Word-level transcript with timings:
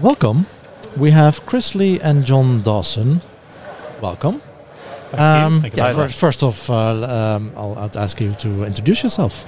welcome. 0.00 0.46
We 0.96 1.10
have 1.12 1.44
Chris 1.46 1.74
Lee 1.74 2.00
and 2.00 2.24
John 2.24 2.62
Dawson. 2.62 3.20
Welcome. 4.00 4.40
Thank 5.10 5.20
Um, 5.20 5.54
you. 5.54 5.60
Thank 5.62 5.76
yeah, 5.76 5.92
very 5.92 6.08
first, 6.08 6.18
first 6.20 6.42
off, 6.42 6.70
uh, 6.70 6.76
um, 7.36 7.52
I'll, 7.56 7.76
I'll 7.78 7.98
ask 7.98 8.20
you 8.20 8.34
to 8.34 8.64
introduce 8.64 9.02
yourself. 9.02 9.44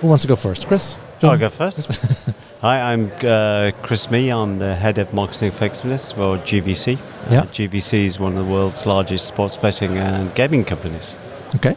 Who 0.00 0.08
wants 0.08 0.22
to 0.22 0.28
go 0.28 0.36
first? 0.36 0.66
Chris? 0.66 0.96
John? 1.20 1.32
I'll 1.32 1.38
go 1.38 1.50
first. 1.50 1.90
Hi, 2.60 2.92
I'm 2.92 3.10
uh, 3.22 3.72
Chris 3.82 4.10
Mee. 4.10 4.30
I'm 4.30 4.58
the 4.58 4.74
head 4.74 4.98
of 4.98 5.12
marketing 5.12 5.48
effectiveness 5.48 6.12
for 6.12 6.36
GVC. 6.38 6.98
Yeah. 7.30 7.40
Uh, 7.40 7.46
GVC 7.46 8.04
is 8.04 8.20
one 8.20 8.36
of 8.36 8.38
the 8.44 8.50
world's 8.52 8.86
largest 8.86 9.26
sports 9.28 9.56
betting 9.56 9.98
and 9.98 10.32
gaming 10.34 10.64
companies. 10.64 11.16
Okay. 11.56 11.74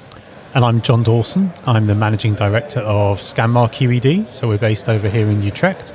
And 0.54 0.64
I'm 0.64 0.82
John 0.82 1.04
Dawson. 1.04 1.52
I'm 1.66 1.88
the 1.88 1.96
managing 1.96 2.36
director 2.36 2.80
of 2.82 3.20
ScanmarQED. 3.20 4.32
So 4.32 4.48
we're 4.48 4.58
based 4.58 4.88
over 4.88 5.10
here 5.10 5.28
in 5.28 5.42
Utrecht. 5.42 5.92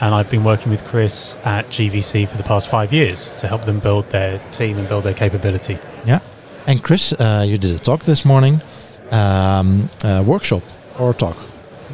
And 0.00 0.14
I've 0.14 0.28
been 0.28 0.44
working 0.44 0.70
with 0.70 0.84
Chris 0.84 1.36
at 1.44 1.66
GVC 1.68 2.28
for 2.28 2.36
the 2.36 2.42
past 2.42 2.68
five 2.68 2.92
years 2.92 3.34
to 3.36 3.48
help 3.48 3.64
them 3.64 3.80
build 3.80 4.10
their 4.10 4.38
team 4.50 4.78
and 4.78 4.88
build 4.88 5.04
their 5.04 5.14
capability. 5.14 5.78
Yeah. 6.04 6.20
And 6.66 6.82
Chris, 6.82 7.12
uh, 7.12 7.44
you 7.46 7.58
did 7.58 7.74
a 7.76 7.78
talk 7.78 8.04
this 8.04 8.24
morning. 8.24 8.60
Um, 9.10 9.90
uh, 10.02 10.24
workshop 10.26 10.62
or 10.98 11.14
talk? 11.14 11.36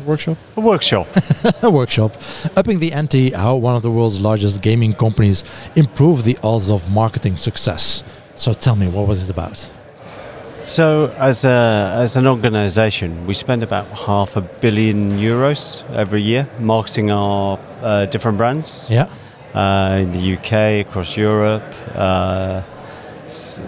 Workshop? 0.06 0.38
A 0.56 0.60
workshop. 0.60 1.08
a 1.62 1.70
workshop. 1.70 2.16
Upping 2.56 2.78
the 2.78 2.92
ante, 2.92 3.30
how 3.30 3.56
one 3.56 3.76
of 3.76 3.82
the 3.82 3.90
world's 3.90 4.20
largest 4.20 4.62
gaming 4.62 4.94
companies 4.94 5.44
improve 5.76 6.24
the 6.24 6.38
odds 6.42 6.70
of 6.70 6.90
marketing 6.90 7.36
success. 7.36 8.02
So 8.36 8.52
tell 8.52 8.76
me, 8.76 8.88
what 8.88 9.06
was 9.06 9.22
it 9.22 9.30
about? 9.30 9.68
So, 10.70 11.08
as, 11.18 11.44
a, 11.44 11.94
as 11.98 12.16
an 12.16 12.26
organization, 12.26 13.26
we 13.26 13.34
spend 13.34 13.62
about 13.62 13.86
half 13.88 14.36
a 14.36 14.40
billion 14.40 15.18
euros 15.18 15.82
every 15.94 16.22
year 16.22 16.48
marketing 16.58 17.10
our 17.10 17.58
uh, 17.82 18.06
different 18.06 18.38
brands. 18.38 18.86
Yeah. 18.88 19.08
uh, 19.54 19.98
in 20.00 20.12
the 20.12 20.36
UK, 20.36 20.86
across 20.86 21.16
Europe, 21.16 21.74
uh, 21.94 22.62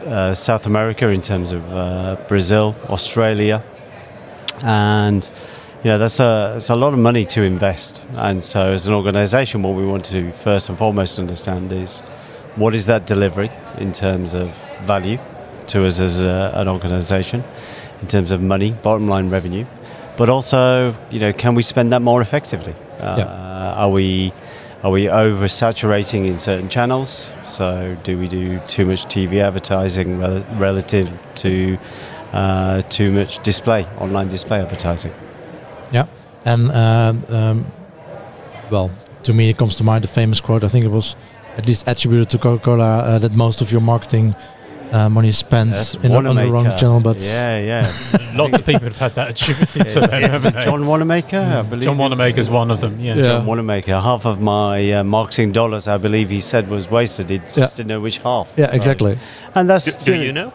uh, 0.06 0.34
South 0.34 0.66
America 0.66 1.08
in 1.08 1.20
terms 1.20 1.52
of 1.52 1.72
uh, 1.72 2.16
Brazil, 2.28 2.76
Australia, 2.88 3.62
and 4.62 5.30
you 5.82 5.90
know 5.90 5.98
that's 5.98 6.20
a 6.20 6.52
that's 6.54 6.70
a 6.70 6.76
lot 6.76 6.92
of 6.92 6.98
money 6.98 7.24
to 7.24 7.42
invest. 7.42 8.02
And 8.14 8.42
so, 8.42 8.72
as 8.72 8.86
an 8.86 8.94
organisation, 8.94 9.62
what 9.62 9.74
we 9.74 9.84
want 9.84 10.04
to 10.06 10.32
first 10.32 10.68
and 10.68 10.78
foremost 10.78 11.18
understand 11.18 11.72
is 11.72 12.00
what 12.56 12.74
is 12.74 12.86
that 12.86 13.06
delivery 13.06 13.50
in 13.78 13.92
terms 13.92 14.34
of 14.34 14.54
value 14.82 15.18
to 15.68 15.86
us 15.86 16.00
as 16.00 16.20
a, 16.20 16.52
an 16.54 16.68
organisation, 16.68 17.44
in 18.00 18.08
terms 18.08 18.30
of 18.30 18.40
money, 18.40 18.72
bottom 18.72 19.08
line 19.08 19.30
revenue, 19.30 19.64
but 20.16 20.28
also 20.28 20.94
you 21.10 21.20
know 21.20 21.32
can 21.32 21.54
we 21.54 21.62
spend 21.62 21.92
that 21.92 22.02
more 22.02 22.20
effectively? 22.20 22.74
Uh, 23.00 23.74
Are 23.76 23.90
we 23.90 24.32
are 24.82 24.90
we 24.90 25.04
oversaturating 25.04 26.26
in 26.26 26.40
certain 26.40 26.68
channels? 26.68 27.30
So, 27.46 27.96
do 28.02 28.18
we 28.18 28.26
do 28.26 28.58
too 28.66 28.84
much 28.84 29.04
TV 29.04 29.40
advertising 29.40 30.18
rel- 30.18 30.44
relative 30.54 31.08
to 31.36 31.78
uh, 32.32 32.82
too 32.82 33.12
much 33.12 33.40
display, 33.44 33.86
online 34.00 34.28
display 34.28 34.60
advertising? 34.60 35.12
Yeah. 35.92 36.06
And, 36.44 36.72
um, 36.72 37.24
um, 37.28 37.66
well, 38.72 38.90
to 39.22 39.32
me, 39.32 39.50
it 39.50 39.56
comes 39.56 39.76
to 39.76 39.84
mind 39.84 40.02
the 40.02 40.08
famous 40.08 40.40
quote. 40.40 40.64
I 40.64 40.68
think 40.68 40.84
it 40.84 40.90
was 40.90 41.14
at 41.56 41.68
least 41.68 41.86
attributed 41.86 42.30
to 42.30 42.38
Coca 42.38 42.64
Cola 42.64 42.98
uh, 42.98 43.18
that 43.20 43.34
most 43.34 43.60
of 43.60 43.70
your 43.70 43.80
marketing 43.82 44.34
uh, 44.92 45.08
money 45.08 45.32
spent 45.32 45.70
That's 45.70 45.94
in, 45.96 46.12
on 46.12 46.24
the 46.36 46.50
wrong 46.50 46.64
channel. 46.76 47.00
But 47.00 47.20
yeah, 47.20 47.58
yeah. 47.58 47.92
Lots 48.36 48.54
of 48.54 48.64
people 48.66 48.84
have 48.88 48.96
had 48.96 49.14
that 49.14 49.30
attributed 49.30 49.88
to 49.88 50.00
them, 50.00 50.22
Is 50.22 50.30
haven't 50.30 50.56
it? 50.56 50.62
John 50.64 50.86
Wanamaker, 50.86 51.38
I 51.38 51.62
believe. 51.62 51.84
John 51.84 51.98
Wanamaker's 51.98 52.48
one 52.50 52.70
of 52.70 52.80
them, 52.80 53.00
yeah. 53.00 53.14
Yeah. 53.16 53.22
John 53.24 53.46
Wanamaker. 53.46 53.92
Half 54.00 54.26
of 54.26 54.40
my 54.40 54.92
uh, 54.92 55.04
marketing 55.04 55.52
dollars, 55.52 55.88
I 55.88 55.96
believe 55.98 56.30
he 56.30 56.40
said, 56.40 56.68
was 56.68 56.90
wasted. 56.90 57.30
He 57.30 57.36
Yeah. 57.36 57.42
just 57.56 57.76
didn't 57.76 57.88
know 57.88 58.00
which 58.00 58.18
half. 58.18 58.52
yeah, 58.56 58.66
So- 58.66 58.72
exactly. 58.72 59.18
And 59.54 59.68
that's 59.68 60.04
Do, 60.04 60.14
do 60.14 60.22
you 60.22 60.32
know? 60.32 60.52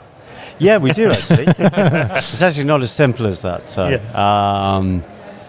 Yeah, 0.59 0.77
we 0.77 0.91
do 0.91 1.11
actually. 1.11 1.45
it's 1.57 2.41
actually 2.41 2.63
not 2.63 2.81
as 2.81 2.91
simple 2.91 3.27
as 3.27 3.41
that. 3.43 3.65
So. 3.65 3.99
Um, 4.15 5.03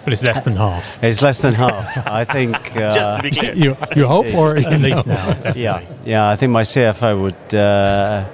But 0.05 0.13
it's 0.13 0.23
less 0.23 0.41
than 0.43 0.57
half, 0.57 1.03
It's 1.03 1.21
less 1.23 1.41
than 1.41 1.55
half. 1.55 2.07
I 2.07 2.25
think. 2.25 2.57
Uh, 2.79 2.91
Just 2.91 3.17
to 3.17 3.23
be 3.23 3.31
clear. 3.31 3.55
You, 3.55 3.77
you 3.97 4.07
hope 4.07 4.33
or 4.35 4.57
at 4.57 4.81
least 4.81 5.07
now, 5.07 5.27
definitely. 5.33 5.63
yeah, 5.63 5.81
yeah. 6.05 6.31
I 6.31 6.37
think 6.37 6.53
my 6.53 6.63
CFO 6.63 7.21
would 7.23 7.55
uh, 7.55 8.25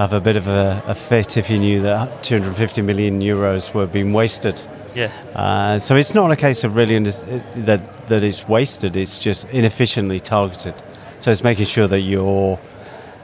have 0.00 0.14
a 0.14 0.20
bit 0.20 0.36
of 0.36 0.48
a, 0.48 0.82
a 0.86 0.94
fit 0.94 1.36
if 1.36 1.46
he 1.46 1.58
knew 1.58 1.82
that 1.82 2.22
250 2.22 2.80
million 2.80 3.20
euros 3.20 3.74
were 3.74 3.86
being 3.86 4.14
wasted. 4.14 4.60
Yeah. 4.94 5.12
Uh, 5.34 5.78
so 5.78 5.94
it's 5.94 6.14
not 6.14 6.30
a 6.30 6.36
case 6.36 6.64
of 6.64 6.74
really 6.74 6.96
under- 6.96 7.10
that 7.56 8.08
that 8.08 8.24
it's 8.24 8.48
wasted. 8.48 8.96
It's 8.96 9.18
just 9.18 9.48
inefficiently 9.50 10.18
targeted. 10.18 10.74
So 11.18 11.30
it's 11.30 11.44
making 11.44 11.66
sure 11.66 11.86
that 11.86 12.00
you're 12.00 12.58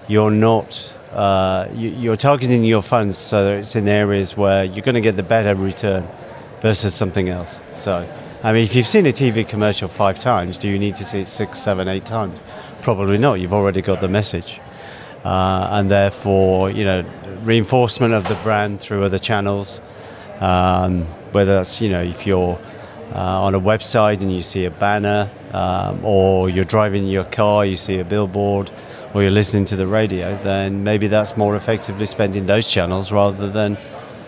you're 0.06 0.30
not 0.30 0.98
uh, 1.12 1.66
you, 1.74 1.88
you're 1.88 2.16
targeting 2.16 2.62
your 2.62 2.82
funds 2.82 3.16
so 3.16 3.44
that 3.44 3.52
it's 3.52 3.74
in 3.74 3.88
areas 3.88 4.36
where 4.36 4.64
you're 4.64 4.84
going 4.84 4.94
to 4.94 5.00
get 5.00 5.16
the 5.16 5.22
better 5.22 5.54
return 5.54 6.06
versus 6.60 6.94
something 6.94 7.30
else. 7.30 7.62
So, 7.74 8.06
I 8.42 8.52
mean, 8.52 8.64
if 8.64 8.74
you've 8.74 8.86
seen 8.86 9.06
a 9.06 9.12
TV 9.12 9.48
commercial 9.48 9.88
five 9.88 10.18
times, 10.18 10.58
do 10.58 10.68
you 10.68 10.78
need 10.78 10.94
to 10.96 11.04
see 11.04 11.20
it 11.20 11.28
six, 11.28 11.58
seven, 11.58 11.88
eight 11.88 12.04
times? 12.04 12.42
Probably 12.82 13.16
not. 13.16 13.40
You've 13.40 13.54
already 13.54 13.80
got 13.80 14.02
the 14.02 14.08
message. 14.08 14.60
Uh, 15.26 15.68
and 15.76 15.90
therefore, 15.90 16.70
you 16.70 16.84
know, 16.84 17.04
reinforcement 17.42 18.14
of 18.14 18.28
the 18.28 18.36
brand 18.44 18.80
through 18.80 19.02
other 19.02 19.18
channels, 19.18 19.80
um, 20.40 21.02
whether 21.32 21.56
that's, 21.56 21.80
you 21.80 21.88
know, 21.90 22.02
if 22.02 22.26
you're 22.28 22.56
uh, 23.12 23.46
on 23.46 23.54
a 23.54 23.60
website 23.60 24.20
and 24.20 24.30
you 24.32 24.42
see 24.42 24.64
a 24.66 24.70
banner, 24.70 25.28
um, 25.52 25.98
or 26.04 26.48
you're 26.48 26.64
driving 26.76 27.06
your 27.08 27.24
car, 27.24 27.64
you 27.64 27.76
see 27.76 27.98
a 27.98 28.04
billboard, 28.04 28.70
or 29.14 29.22
you're 29.22 29.32
listening 29.40 29.64
to 29.64 29.74
the 29.76 29.86
radio, 29.86 30.38
then 30.44 30.84
maybe 30.84 31.08
that's 31.08 31.36
more 31.36 31.56
effectively 31.56 32.06
spent 32.06 32.36
in 32.36 32.46
those 32.46 32.70
channels 32.70 33.10
rather 33.10 33.50
than 33.50 33.76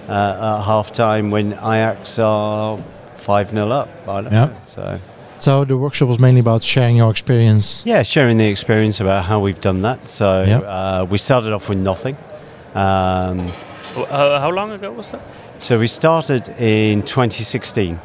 uh, 0.09 0.57
at 0.59 0.65
half 0.65 0.91
time 0.91 1.31
when 1.31 1.53
Ajax 1.53 2.19
are 2.19 2.77
5 3.19 3.51
0 3.51 3.69
up. 3.71 3.89
I 4.09 4.21
don't 4.23 4.33
Yeah. 4.33 4.45
know. 4.47 4.57
So, 4.75 4.99
So 5.41 5.65
the 5.65 5.77
workshop 5.77 6.09
was 6.09 6.19
mainly 6.19 6.41
about 6.41 6.63
sharing 6.63 6.97
your 6.97 7.11
experience. 7.11 7.83
yeah, 7.87 8.03
sharing 8.03 8.39
the 8.39 8.47
experience 8.49 9.01
about 9.01 9.25
how 9.25 9.41
we've 9.41 9.61
done 9.61 9.83
that. 9.83 10.09
So, 10.09 10.43
Yeah. 10.43 10.59
uh, 10.59 11.07
we 11.09 11.19
started 11.19 11.53
off 11.53 11.69
with 11.69 11.79
nothing. 11.79 12.17
Um, 12.75 13.49
Wh- 13.97 14.11
Uh, 14.13 14.41
how 14.41 14.51
long 14.51 14.71
ago 14.73 14.91
was 14.93 15.09
that? 15.09 15.21
So 15.59 15.79
we 15.79 15.87
started 15.89 16.49
in 16.61 17.03
2016. 17.03 17.99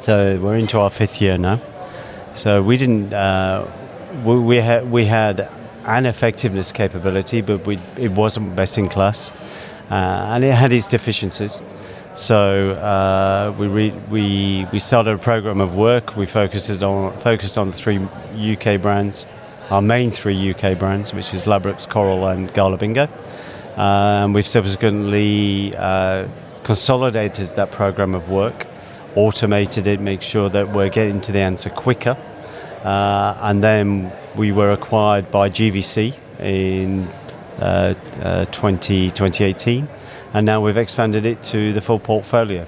So 0.00 0.38
we're 0.42 0.56
into 0.56 0.78
our 0.80 0.90
fifth 0.90 1.20
year 1.20 1.38
now. 1.38 1.58
So 2.34 2.62
we 2.62 2.76
didn't. 2.76 3.12
Uh, 3.12 3.64
we 4.24 4.34
we 4.38 4.56
had 4.60 4.90
we 4.90 5.04
had 5.06 5.48
an 5.86 6.06
effectiveness 6.06 6.72
capability, 6.72 7.40
but 7.42 7.66
we 7.66 7.78
it 7.96 8.12
wasn't 8.12 8.54
best 8.56 8.78
in 8.78 8.88
class, 8.88 9.30
uh, 9.90 9.94
and 10.34 10.44
it 10.44 10.54
had 10.54 10.72
its 10.72 10.88
deficiencies. 10.88 11.60
So 12.14 12.72
uh, 12.72 13.54
we 13.58 13.66
re, 13.66 13.90
we 14.10 14.66
we 14.72 14.78
started 14.78 15.14
a 15.14 15.18
program 15.18 15.60
of 15.60 15.74
work. 15.76 16.16
We 16.16 16.26
focused 16.26 16.82
on 16.82 17.16
focused 17.20 17.56
on 17.56 17.70
the 17.70 17.76
three 17.76 17.98
UK 17.98 18.80
brands, 18.82 19.26
our 19.70 19.80
main 19.80 20.10
three 20.10 20.50
UK 20.52 20.78
brands, 20.78 21.14
which 21.14 21.32
is 21.32 21.44
Ladbrokes, 21.44 21.88
Coral, 21.88 22.26
and 22.26 22.52
Gala 22.52 22.76
Bingo. 22.76 23.08
Um, 23.76 24.32
we've 24.32 24.46
subsequently 24.46 25.74
uh, 25.76 26.28
consolidated 26.64 27.48
that 27.56 27.70
program 27.70 28.14
of 28.14 28.28
work, 28.28 28.66
automated 29.14 29.86
it, 29.86 30.00
make 30.00 30.22
sure 30.22 30.48
that 30.48 30.72
we're 30.72 30.90
getting 30.90 31.20
to 31.22 31.32
the 31.32 31.40
answer 31.40 31.70
quicker. 31.70 32.16
Uh, 32.82 33.38
and 33.42 33.62
then 33.62 34.12
we 34.36 34.52
were 34.52 34.72
acquired 34.72 35.30
by 35.30 35.48
GVC 35.48 36.14
in 36.40 37.06
uh, 37.58 37.94
uh, 38.22 38.44
20, 38.46 39.10
2018, 39.10 39.86
and 40.34 40.46
now 40.46 40.60
we've 40.60 40.76
expanded 40.76 41.26
it 41.26 41.42
to 41.42 41.72
the 41.72 41.80
full 41.80 41.98
portfolio. 41.98 42.66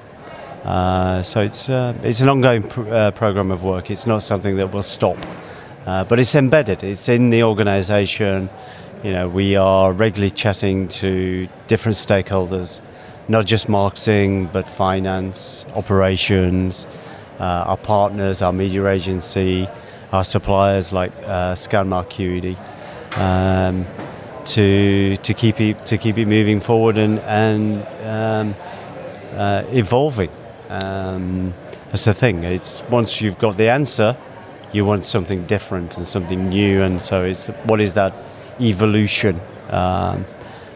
Uh, 0.64 1.22
so 1.22 1.40
it's 1.40 1.68
uh, 1.68 1.96
it's 2.02 2.20
an 2.20 2.28
ongoing 2.28 2.62
pr- 2.62 2.88
uh, 2.92 3.10
program 3.10 3.50
of 3.50 3.62
work. 3.64 3.90
It's 3.90 4.06
not 4.06 4.22
something 4.22 4.56
that 4.56 4.72
will 4.72 4.82
stop, 4.82 5.16
uh, 5.86 6.04
but 6.04 6.20
it's 6.20 6.34
embedded. 6.34 6.84
It's 6.84 7.08
in 7.08 7.30
the 7.30 7.42
organisation. 7.42 8.48
You 9.02 9.12
know, 9.12 9.28
we 9.28 9.56
are 9.56 9.92
regularly 9.92 10.30
chatting 10.30 10.86
to 10.88 11.48
different 11.66 11.96
stakeholders, 11.96 12.80
not 13.26 13.46
just 13.46 13.68
marketing, 13.68 14.46
but 14.52 14.68
finance, 14.68 15.66
operations, 15.74 16.86
uh, 17.40 17.64
our 17.66 17.76
partners, 17.76 18.42
our 18.42 18.52
media 18.52 18.86
agency, 18.86 19.68
our 20.12 20.22
suppliers 20.22 20.92
like 20.92 21.12
uh, 21.24 21.54
ScanmarQED, 21.54 22.56
um, 23.18 23.84
to 24.46 25.16
to 25.16 25.34
keep 25.34 25.60
it 25.60 25.86
to 25.86 25.98
keep 25.98 26.18
it 26.18 26.26
moving 26.26 26.60
forward 26.60 26.98
and 26.98 27.18
and 27.20 27.86
um, 28.06 28.54
uh, 29.36 29.64
evolving. 29.70 30.30
Um, 30.68 31.54
that's 31.88 32.04
the 32.04 32.14
thing. 32.14 32.44
It's 32.44 32.82
once 32.90 33.20
you've 33.20 33.38
got 33.38 33.56
the 33.56 33.68
answer, 33.68 34.16
you 34.72 34.84
want 34.84 35.04
something 35.04 35.46
different 35.46 35.96
and 35.96 36.06
something 36.06 36.48
new, 36.48 36.82
and 36.82 37.00
so 37.00 37.22
it's 37.24 37.48
what 37.64 37.80
is 37.80 37.92
that 37.94 38.14
evolution? 38.60 39.40
Um, 39.68 40.24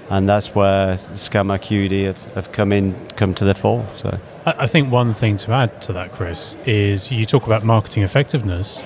and 0.08 0.28
that's 0.28 0.54
where 0.54 0.94
ScanmarQED 0.94 2.06
have, 2.06 2.34
have 2.34 2.52
come 2.52 2.72
in, 2.72 2.94
come 3.16 3.34
to 3.34 3.44
the 3.44 3.54
fore. 3.54 3.84
So 3.96 4.18
I 4.44 4.68
think 4.68 4.92
one 4.92 5.14
thing 5.14 5.36
to 5.38 5.52
add 5.52 5.82
to 5.82 5.92
that, 5.94 6.12
Chris, 6.12 6.56
is 6.64 7.10
you 7.10 7.26
talk 7.26 7.46
about 7.46 7.64
marketing 7.64 8.04
effectiveness, 8.04 8.84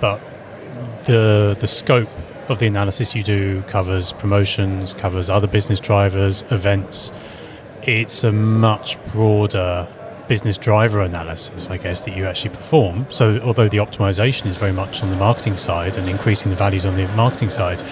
but 0.00 0.20
the 1.04 1.56
the 1.58 1.66
scope 1.66 2.08
of 2.50 2.58
the 2.58 2.66
analysis 2.66 3.14
you 3.14 3.22
do 3.22 3.62
covers 3.62 4.12
promotions, 4.12 4.92
covers 4.92 5.30
other 5.30 5.46
business 5.46 5.78
drivers, 5.78 6.42
events. 6.50 7.12
It's 7.84 8.24
a 8.24 8.32
much 8.32 9.02
broader 9.12 9.86
business 10.28 10.58
driver 10.58 11.00
analysis, 11.00 11.68
I 11.68 11.76
guess, 11.76 12.04
that 12.04 12.16
you 12.16 12.24
actually 12.24 12.50
perform. 12.50 13.06
So, 13.10 13.38
although 13.40 13.68
the 13.68 13.78
optimization 13.78 14.46
is 14.46 14.56
very 14.56 14.72
much 14.72 15.00
on 15.02 15.10
the 15.10 15.16
marketing 15.16 15.56
side 15.56 15.96
and 15.96 16.08
increasing 16.08 16.50
the 16.50 16.56
values 16.56 16.84
on 16.84 16.96
the 16.96 17.06
marketing 17.14 17.50
side, 17.50 17.84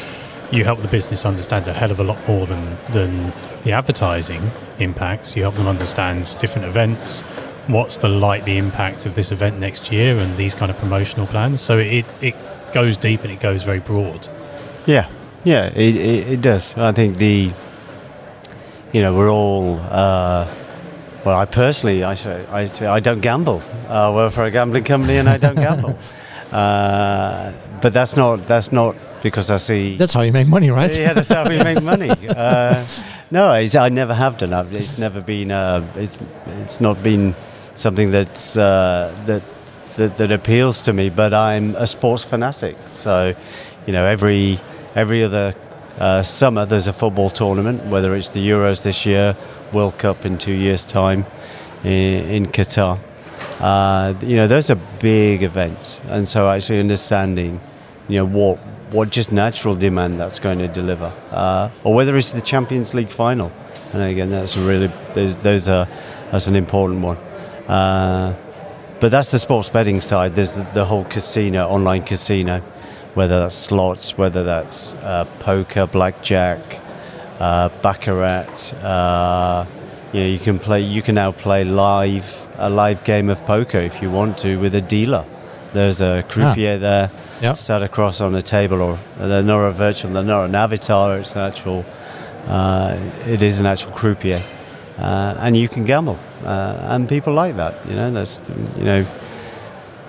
you 0.51 0.65
help 0.65 0.83
the 0.83 0.89
business 0.89 1.25
understand 1.25 1.69
a 1.69 1.73
hell 1.73 1.93
of 1.93 2.01
a 2.01 2.05
lot 2.05 2.19
more 2.27 2.45
than 2.45 2.77
than 2.91 3.33
the 3.63 3.71
advertising 3.71 4.51
impacts. 4.81 5.37
You 5.37 5.43
help 5.43 5.55
them 5.55 5.69
understand 5.69 6.37
different 6.41 6.67
events, 6.67 7.21
what's 7.69 7.99
the 7.99 8.09
likely 8.09 8.59
impact 8.59 9.07
of 9.07 9.15
this 9.15 9.31
event 9.31 9.61
next 9.61 9.93
year, 9.93 10.19
and 10.19 10.37
these 10.37 10.55
kind 10.55 10.71
of 10.71 10.77
promotional 10.79 11.29
plans. 11.29 11.61
So 11.61 11.79
it 11.79 12.07
it 12.21 12.35
goes 12.73 12.97
deep 12.97 13.23
and 13.23 13.31
it 13.31 13.41
goes 13.41 13.63
very 13.63 13.81
broad. 13.81 14.29
Yeah, 14.87 15.09
yeah, 15.45 15.67
it, 15.67 15.97
it, 15.97 16.29
it 16.29 16.41
does. 16.43 16.77
I 16.77 16.93
think 16.93 17.17
the, 17.19 17.53
you 18.93 19.03
know, 19.03 19.15
we're 19.15 19.31
all. 19.31 19.79
Uh, 19.81 20.47
well, 21.25 21.39
I 21.39 21.45
personally, 21.45 22.05
I, 22.05 22.15
say- 22.15 22.47
I, 22.47 22.95
I 22.95 23.01
don't 23.01 23.21
gamble. 23.21 23.63
I 23.89 24.11
work 24.15 24.33
for 24.33 24.45
a 24.45 24.51
gambling 24.51 24.85
company 24.85 25.17
and 25.19 25.29
I 25.29 25.37
don't 25.37 25.57
gamble. 25.67 25.99
Uh, 26.51 27.53
but 27.83 27.93
that's 27.93 28.17
not 28.17 28.47
that's 28.47 28.73
not 28.73 28.97
because 29.23 29.51
I 29.51 29.57
see. 29.59 29.97
That's 29.99 30.15
how 30.15 30.23
you 30.23 30.33
make 30.33 30.49
money, 30.49 30.71
right? 30.71 30.91
Yeah, 30.95 31.13
that's 31.13 31.29
how 31.29 31.47
we 31.47 31.59
make 31.63 31.83
money. 31.83 32.11
Uh, 32.29 32.87
no, 33.31 33.49
I 33.49 33.89
never 33.91 34.15
have 34.15 34.39
done 34.39 34.51
that. 34.51 34.73
It's 34.73 34.97
never 34.97 35.21
been. 35.21 35.51
Uh, 35.51 35.87
it's 35.97 36.19
it's 36.63 36.81
not 36.81 37.03
been 37.03 37.35
something 37.75 38.11
that's 38.11 38.57
uh, 38.57 39.15
that, 39.27 39.43
that 39.97 40.17
that 40.17 40.33
appeals 40.33 40.83
to 40.85 40.93
me. 40.95 41.11
But 41.11 41.35
I'm 41.35 41.77
a 41.77 41.87
sports 41.87 42.25
fanatic, 42.25 42.77
so 42.93 43.35
you 43.89 43.93
know 43.93 44.05
every 44.05 44.61
every 44.95 45.25
other 45.25 45.55
uh, 45.99 46.23
summer 46.23 46.67
there's 46.67 46.89
a 46.89 46.93
football 46.93 47.31
tournament, 47.31 47.83
whether 47.87 48.15
it's 48.15 48.29
the 48.29 48.47
Euros 48.47 48.83
this 48.83 49.07
year, 49.07 49.35
World 49.73 49.97
Cup 49.97 50.27
in 50.27 50.37
two 50.37 50.53
years' 50.53 50.85
time 50.85 51.25
in, 51.85 52.29
in 52.29 52.47
Qatar. 52.47 53.01
Uh, 53.59 54.13
you 54.21 54.37
know, 54.37 54.47
those 54.47 54.71
are 54.71 54.79
big 55.01 55.43
events, 55.43 56.03
and 56.09 56.29
so 56.29 56.51
actually 56.51 56.81
understanding, 56.81 57.59
you 58.09 58.19
know, 58.19 58.27
what 58.27 58.59
what 58.91 59.09
just 59.09 59.33
natural 59.33 59.75
demand 59.75 60.21
that's 60.21 60.39
going 60.39 60.59
to 60.59 60.69
deliver, 60.69 61.11
uh, 61.31 61.71
or 61.83 61.95
whether 61.95 62.15
it's 62.15 62.33
the 62.33 62.43
Champions 62.43 62.93
League 62.93 63.11
final, 63.11 63.51
and 63.95 64.03
again, 64.03 64.29
that's 64.29 64.55
a 64.57 64.61
really 64.61 64.93
those 65.15 65.39
those 65.39 65.67
are 65.67 65.89
that's 66.31 66.47
an 66.47 66.57
important 66.57 67.01
one. 67.01 67.17
Uh, 67.67 68.37
but 69.01 69.11
that's 69.11 69.31
the 69.31 69.39
sports 69.39 69.71
betting 69.71 70.03
side. 70.03 70.35
There's 70.35 70.53
the, 70.53 70.65
the 70.75 70.85
whole 70.85 71.05
casino, 71.05 71.69
online 71.69 72.03
casino, 72.03 72.63
whether 73.19 73.41
that's 73.41 73.57
slots, 73.57 74.17
whether 74.17 74.45
that's 74.45 74.95
uh, 75.03 75.25
poker, 75.41 75.87
blackjack, 75.89 76.61
uh, 77.41 77.69
baccarat. 77.83 78.73
Uh, 78.75 79.67
you 80.13 80.21
know, 80.21 80.27
you 80.29 80.39
can 80.39 80.59
play. 80.59 80.81
You 80.81 81.03
can 81.03 81.17
now 81.17 81.33
play 81.33 81.65
live 81.65 82.29
a 82.59 82.71
live 82.71 83.03
game 83.05 83.29
of 83.29 83.39
poker 83.45 83.81
if 83.81 84.01
you 84.03 84.09
want 84.11 84.39
to 84.39 84.57
with 84.61 84.75
a 84.77 84.81
dealer. 84.81 85.25
There's 85.73 86.01
a 86.01 86.25
croupier 86.29 86.79
there, 86.79 87.11
Yeah. 87.43 87.55
sat 87.55 87.83
across 87.83 88.21
on 88.21 88.35
a 88.37 88.43
table, 88.43 88.81
or 88.81 88.99
they're 89.19 89.43
not 89.43 89.63
a 89.65 89.73
virtual. 89.73 90.13
They're 90.13 90.23
not 90.37 90.45
an 90.45 90.55
avatar. 90.55 91.19
It's 91.19 91.35
an 91.35 91.43
actual. 91.43 91.85
Uh, 92.47 92.97
it 93.27 93.43
is 93.43 93.61
an 93.61 93.67
actual 93.67 93.93
croupier, 93.93 94.43
uh, 94.99 95.35
and 95.45 95.57
you 95.57 95.69
can 95.69 95.85
gamble, 95.85 96.19
uh, 96.47 96.93
and 96.95 97.09
people 97.09 97.35
like 97.35 97.57
that. 97.57 97.75
You 97.89 97.97
know, 97.97 98.11
that's 98.13 98.41
you 98.79 98.85
know, 98.85 99.05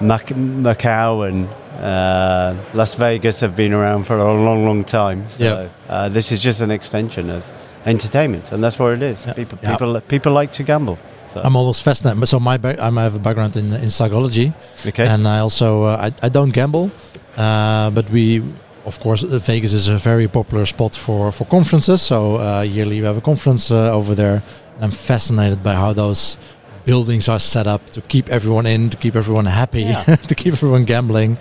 Macau 0.01 1.27
and 1.27 1.47
uh, 1.81 2.55
Las 2.73 2.95
Vegas 2.95 3.39
have 3.41 3.55
been 3.55 3.73
around 3.73 4.05
for 4.05 4.15
a 4.17 4.33
long, 4.33 4.65
long 4.65 4.83
time. 4.83 5.27
So 5.27 5.43
Yeah. 5.43 5.69
uh, 5.89 6.09
this 6.09 6.31
is 6.31 6.39
just 6.43 6.61
an 6.61 6.71
extension 6.71 7.29
of 7.29 7.43
entertainment, 7.85 8.51
and 8.51 8.63
that's 8.63 8.77
what 8.79 8.93
it 8.93 9.01
is. 9.03 9.25
Yeah. 9.25 9.33
People, 9.33 9.57
Yeah. 9.61 9.71
people, 9.71 10.01
people 10.01 10.31
like 10.31 10.51
to 10.53 10.63
gamble. 10.63 10.97
So, 11.33 11.41
I'm 11.43 11.55
always 11.55 11.79
fascinated. 11.79 12.27
So 12.27 12.39
my 12.39 12.57
back, 12.57 12.79
I 12.79 12.89
have 13.03 13.15
a 13.15 13.19
background 13.19 13.55
in 13.55 13.73
in 13.73 13.89
psychology, 13.89 14.51
okay. 14.87 15.07
and 15.07 15.27
I 15.27 15.39
also 15.39 15.83
uh, 15.83 16.07
I, 16.07 16.25
I 16.25 16.29
don't 16.29 16.51
gamble, 16.53 16.89
uh, 17.37 17.89
but 17.93 18.09
we 18.09 18.41
of 18.85 18.99
course 18.99 19.23
uh, 19.23 19.37
Vegas 19.47 19.73
is 19.73 19.87
a 19.89 19.97
very 19.97 20.27
popular 20.27 20.65
spot 20.65 20.95
for 20.95 21.31
for 21.31 21.45
conferences. 21.47 22.01
So 22.01 22.15
uh, 22.39 22.61
yearly 22.75 22.99
we 23.01 23.05
have 23.07 23.17
a 23.17 23.21
conference 23.21 23.71
uh, 23.75 23.97
over 23.97 24.15
there. 24.15 24.41
I'm 24.81 24.91
fascinated 24.91 25.61
by 25.63 25.73
how 25.75 25.93
those 25.93 26.37
buildings 26.85 27.27
are 27.29 27.39
set 27.39 27.67
up 27.67 27.85
to 27.91 28.01
keep 28.01 28.29
everyone 28.29 28.65
in, 28.65 28.89
to 28.89 28.97
keep 28.97 29.15
everyone 29.15 29.45
happy, 29.45 29.83
Yeah. 29.83 30.03
to 30.29 30.35
keep 30.35 30.53
everyone 30.53 30.85
gambling. 30.85 31.37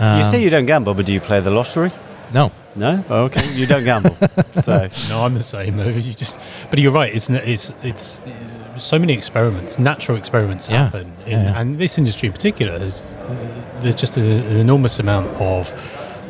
you 0.00 0.06
Um, 0.06 0.22
say 0.24 0.42
you 0.42 0.50
don't 0.50 0.66
gamble, 0.66 0.94
but 0.94 1.06
do 1.06 1.12
you 1.12 1.20
play 1.20 1.40
the 1.40 1.50
lottery? 1.50 1.90
no, 2.32 2.50
No. 2.76 3.02
Oh, 3.08 3.24
okay. 3.24 3.42
You 3.54 3.66
don't 3.66 3.84
gamble. 3.84 4.14
so 4.62 4.88
No, 5.08 5.24
I'm 5.24 5.34
the 5.34 5.42
same. 5.42 5.78
You 5.78 6.14
just, 6.14 6.38
but 6.70 6.78
you're 6.78 6.92
right. 6.92 7.14
It's 7.14 7.28
n- 7.30 7.42
it's 7.44 7.72
it's 7.82 8.20
uh, 8.20 8.78
so 8.78 8.98
many 8.98 9.12
experiments, 9.14 9.78
natural 9.78 10.16
experiments 10.18 10.68
Yeah. 10.68 10.84
happen, 10.84 11.12
in, 11.26 11.32
Yeah, 11.32 11.42
yeah. 11.44 11.60
and 11.60 11.78
this 11.78 11.98
industry 11.98 12.26
in 12.28 12.32
particular, 12.32 12.74
is, 12.82 13.02
there's 13.82 13.96
just 13.96 14.16
a, 14.16 14.20
an 14.20 14.56
enormous 14.56 14.98
amount 15.00 15.26
of 15.40 15.72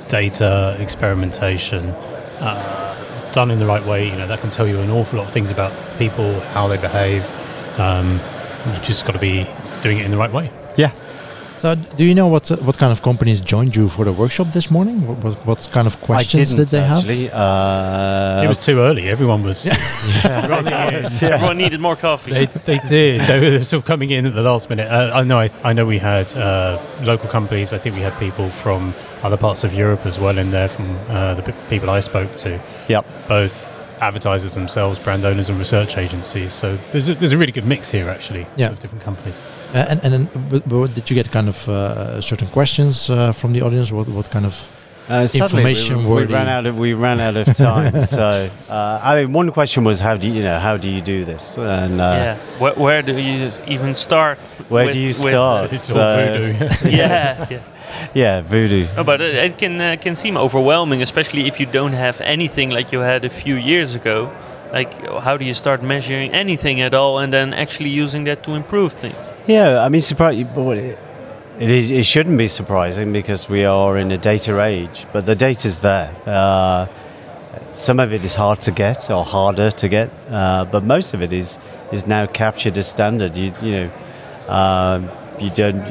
data 0.09 0.75
experimentation 0.81 1.83
uh, 2.41 3.31
done 3.33 3.51
in 3.51 3.59
the 3.59 3.67
right 3.67 3.85
way. 3.85 4.09
You 4.09 4.17
know 4.17 4.27
that 4.29 4.41
can 4.41 4.51
tell 4.51 4.67
you 4.67 4.79
an 4.81 4.91
awful 4.91 5.19
lot 5.19 5.27
of 5.29 5.33
things 5.33 5.51
about 5.51 5.73
people, 5.99 6.41
how 6.55 6.69
they 6.69 6.79
behave. 6.79 7.25
Um, 7.79 8.21
you 8.75 8.81
just 8.83 9.05
got 9.07 9.13
to 9.13 9.19
be 9.19 9.47
doing 9.83 9.99
it 9.99 10.05
in 10.05 10.11
the 10.11 10.17
right 10.19 10.33
way. 10.33 10.51
yeah. 10.77 10.93
So, 11.61 11.75
do 11.75 12.05
you 12.05 12.15
know 12.15 12.29
what 12.29 12.49
what 12.63 12.79
kind 12.79 12.93
of 12.93 13.03
companies 13.03 13.41
joined 13.41 13.75
you 13.75 13.89
for 13.89 14.05
the 14.05 14.13
workshop 14.13 14.53
this 14.53 14.71
morning? 14.71 15.05
What, 15.09 15.19
what, 15.25 15.35
what 15.47 15.69
kind 15.73 15.89
of 15.89 16.01
questions 16.01 16.53
I 16.53 16.57
did 16.57 16.69
didn't 16.69 16.71
they 16.71 16.87
have? 17.27 17.35
Uh, 17.35 18.43
it 18.45 18.49
was 18.49 18.59
too 18.59 18.79
early. 18.79 19.09
Everyone 19.09 19.43
was. 19.43 19.67
yeah. 20.25 21.01
Everyone 21.23 21.57
needed 21.59 21.81
more 21.81 21.97
coffee. 21.97 22.31
They, 22.31 22.47
they 22.47 22.79
did. 22.89 23.23
They 23.29 23.59
were 23.59 23.65
sort 23.65 23.83
of 23.83 23.87
coming 23.87 24.11
in 24.11 24.25
at 24.25 24.35
the 24.35 24.43
last 24.43 24.71
minute. 24.71 24.89
Uh, 24.89 25.11
I 25.13 25.25
know. 25.25 25.41
I, 25.41 25.51
I 25.65 25.73
know. 25.73 25.85
We 25.85 25.99
had 25.99 26.35
uh, 26.37 26.81
local 27.03 27.29
companies. 27.29 27.73
I 27.73 27.79
think 27.79 27.97
we 27.97 28.03
had 28.03 28.17
people 28.21 28.51
from 28.51 28.95
other 29.23 29.37
parts 29.37 29.65
of 29.65 29.75
Europe 29.75 30.07
as 30.07 30.17
well 30.21 30.39
in 30.39 30.53
there. 30.53 30.69
From 30.69 30.97
uh, 31.09 31.35
the 31.35 31.43
p- 31.43 31.53
people 31.69 31.91
I 31.91 31.99
spoke 31.99 32.37
to, 32.37 32.61
Yep. 32.89 33.05
both 33.27 33.68
advertisers 34.01 34.55
themselves, 34.55 34.99
brand 34.99 35.25
owners, 35.25 35.49
and 35.49 35.59
research 35.59 35.97
agencies. 35.97 36.53
So 36.53 36.79
there's 36.93 37.09
a, 37.09 37.15
there's 37.15 37.33
a 37.33 37.39
really 37.39 37.53
good 37.53 37.67
mix 37.67 37.91
here, 37.91 38.09
actually, 38.09 38.47
Yeah. 38.57 38.71
of 38.71 38.79
different 38.81 39.05
companies. 39.05 39.41
Uh, 39.75 39.87
and 39.91 40.01
and 40.05 40.13
then, 40.13 40.29
but, 40.51 40.69
but 40.69 40.95
did 40.95 41.11
you 41.11 41.15
get 41.15 41.31
kind 41.31 41.49
of 41.49 41.69
uh, 41.69 42.21
certain 42.21 42.49
questions 42.49 43.11
uh, 43.11 43.33
from 43.33 43.53
the 43.53 43.63
audience? 43.63 43.93
What 43.93 44.09
what 44.09 44.31
kind 44.31 44.47
of 44.47 44.55
Uh, 45.09 45.27
sadly, 45.27 45.65
we- 45.65 45.71
Information 45.71 46.07
we, 46.07 46.15
we 46.17 46.25
ran 46.25 46.49
out 46.49 46.67
of 46.67 46.79
we 46.79 46.93
ran 46.93 47.19
out 47.21 47.37
of 47.37 47.47
time. 47.55 48.03
so 48.19 48.51
uh, 48.69 49.01
I 49.03 49.23
mean, 49.23 49.33
one 49.33 49.51
question 49.53 49.83
was 49.85 50.01
how 50.01 50.17
do 50.17 50.29
you, 50.29 50.35
you 50.35 50.43
know 50.43 50.59
how 50.59 50.77
do 50.77 50.91
you 50.91 51.01
do 51.01 51.25
this? 51.25 51.57
And 51.57 52.01
uh, 52.01 52.05
yeah. 52.05 52.37
Where, 52.59 52.75
where 52.75 53.03
do 53.03 53.19
you 53.19 53.51
even 53.67 53.95
start? 53.95 54.39
Where 54.69 54.85
with- 54.87 54.95
do 54.95 55.01
you 55.01 55.09
with- 55.09 55.31
start? 55.31 55.73
It's 55.73 55.85
So- 55.85 56.01
all 56.01 56.17
voodoo. 56.17 56.91
yeah. 56.91 57.47
yeah. 57.51 57.61
yeah, 58.15 58.41
voodoo. 58.43 58.87
No, 58.97 59.05
but 59.05 59.21
it, 59.21 59.35
it 59.35 59.59
can 59.59 59.81
uh, 59.81 59.97
can 60.01 60.15
seem 60.15 60.37
overwhelming, 60.37 61.01
especially 61.03 61.47
if 61.47 61.59
you 61.61 61.67
don't 61.67 61.95
have 61.95 62.21
anything 62.21 62.69
like 62.71 62.93
you 62.93 63.01
had 63.01 63.25
a 63.25 63.31
few 63.31 63.55
years 63.57 63.95
ago. 63.95 64.31
Like, 64.71 64.93
how 65.23 65.39
do 65.39 65.47
you 65.47 65.55
start 65.55 65.83
measuring 65.83 66.31
anything 66.35 66.83
at 66.83 66.93
all, 66.93 67.19
and 67.19 67.33
then 67.33 67.55
actually 67.55 67.89
using 67.89 68.25
that 68.25 68.43
to 68.43 68.51
improve 68.53 68.93
things? 68.93 69.33
Yeah, 69.47 69.81
I 69.83 69.89
mean, 69.89 70.03
surprise. 70.03 70.45
It, 71.61 71.71
is, 71.71 71.91
it 71.91 72.07
shouldn't 72.07 72.39
be 72.39 72.47
surprising 72.47 73.13
because 73.13 73.49
we 73.49 73.65
are 73.65 73.99
in 73.99 74.13
a 74.13 74.19
data 74.19 74.63
age. 74.63 75.07
But 75.13 75.27
the 75.27 75.35
data's 75.35 75.81
there. 75.81 76.15
Uh, 76.25 76.87
some 77.73 77.99
of 77.99 78.13
it 78.13 78.25
is 78.25 78.37
hard 78.37 78.61
to 78.61 78.71
get 78.71 79.11
or 79.11 79.25
harder 79.25 79.71
to 79.71 79.89
get, 79.89 80.11
uh, 80.31 80.67
but 80.67 80.85
most 80.85 81.15
of 81.15 81.23
it 81.23 81.33
is 81.33 81.59
is 81.91 82.07
now 82.07 82.27
captured 82.27 82.79
as 82.79 82.89
standard. 82.89 83.37
You 83.37 83.53
you 83.61 83.71
know, 83.73 83.91
um, 84.49 85.11
you 85.41 85.51
don't 85.51 85.85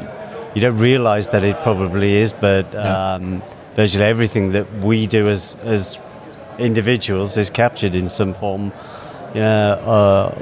you 0.54 0.62
don't 0.62 0.78
realise 0.78 1.28
that 1.28 1.44
it 1.44 1.62
probably 1.62 2.16
is, 2.16 2.32
but 2.32 2.74
um, 2.74 3.42
virtually 3.74 4.04
everything 4.04 4.52
that 4.52 4.66
we 4.84 5.06
do 5.06 5.28
as 5.28 5.56
as 5.64 5.98
individuals 6.58 7.36
is 7.36 7.50
captured 7.50 7.94
in 7.94 8.08
some 8.08 8.32
form. 8.32 8.72
Yeah, 9.34 9.72
uh, 9.72 10.34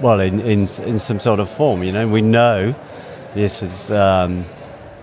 well, 0.00 0.20
in, 0.20 0.40
in 0.40 0.60
in 0.84 0.98
some 0.98 1.20
sort 1.20 1.38
of 1.38 1.48
form. 1.48 1.84
You 1.84 1.92
know, 1.92 2.08
we 2.08 2.20
know 2.20 2.74
this 3.38 3.62
is. 3.62 3.90
Um, 3.90 4.44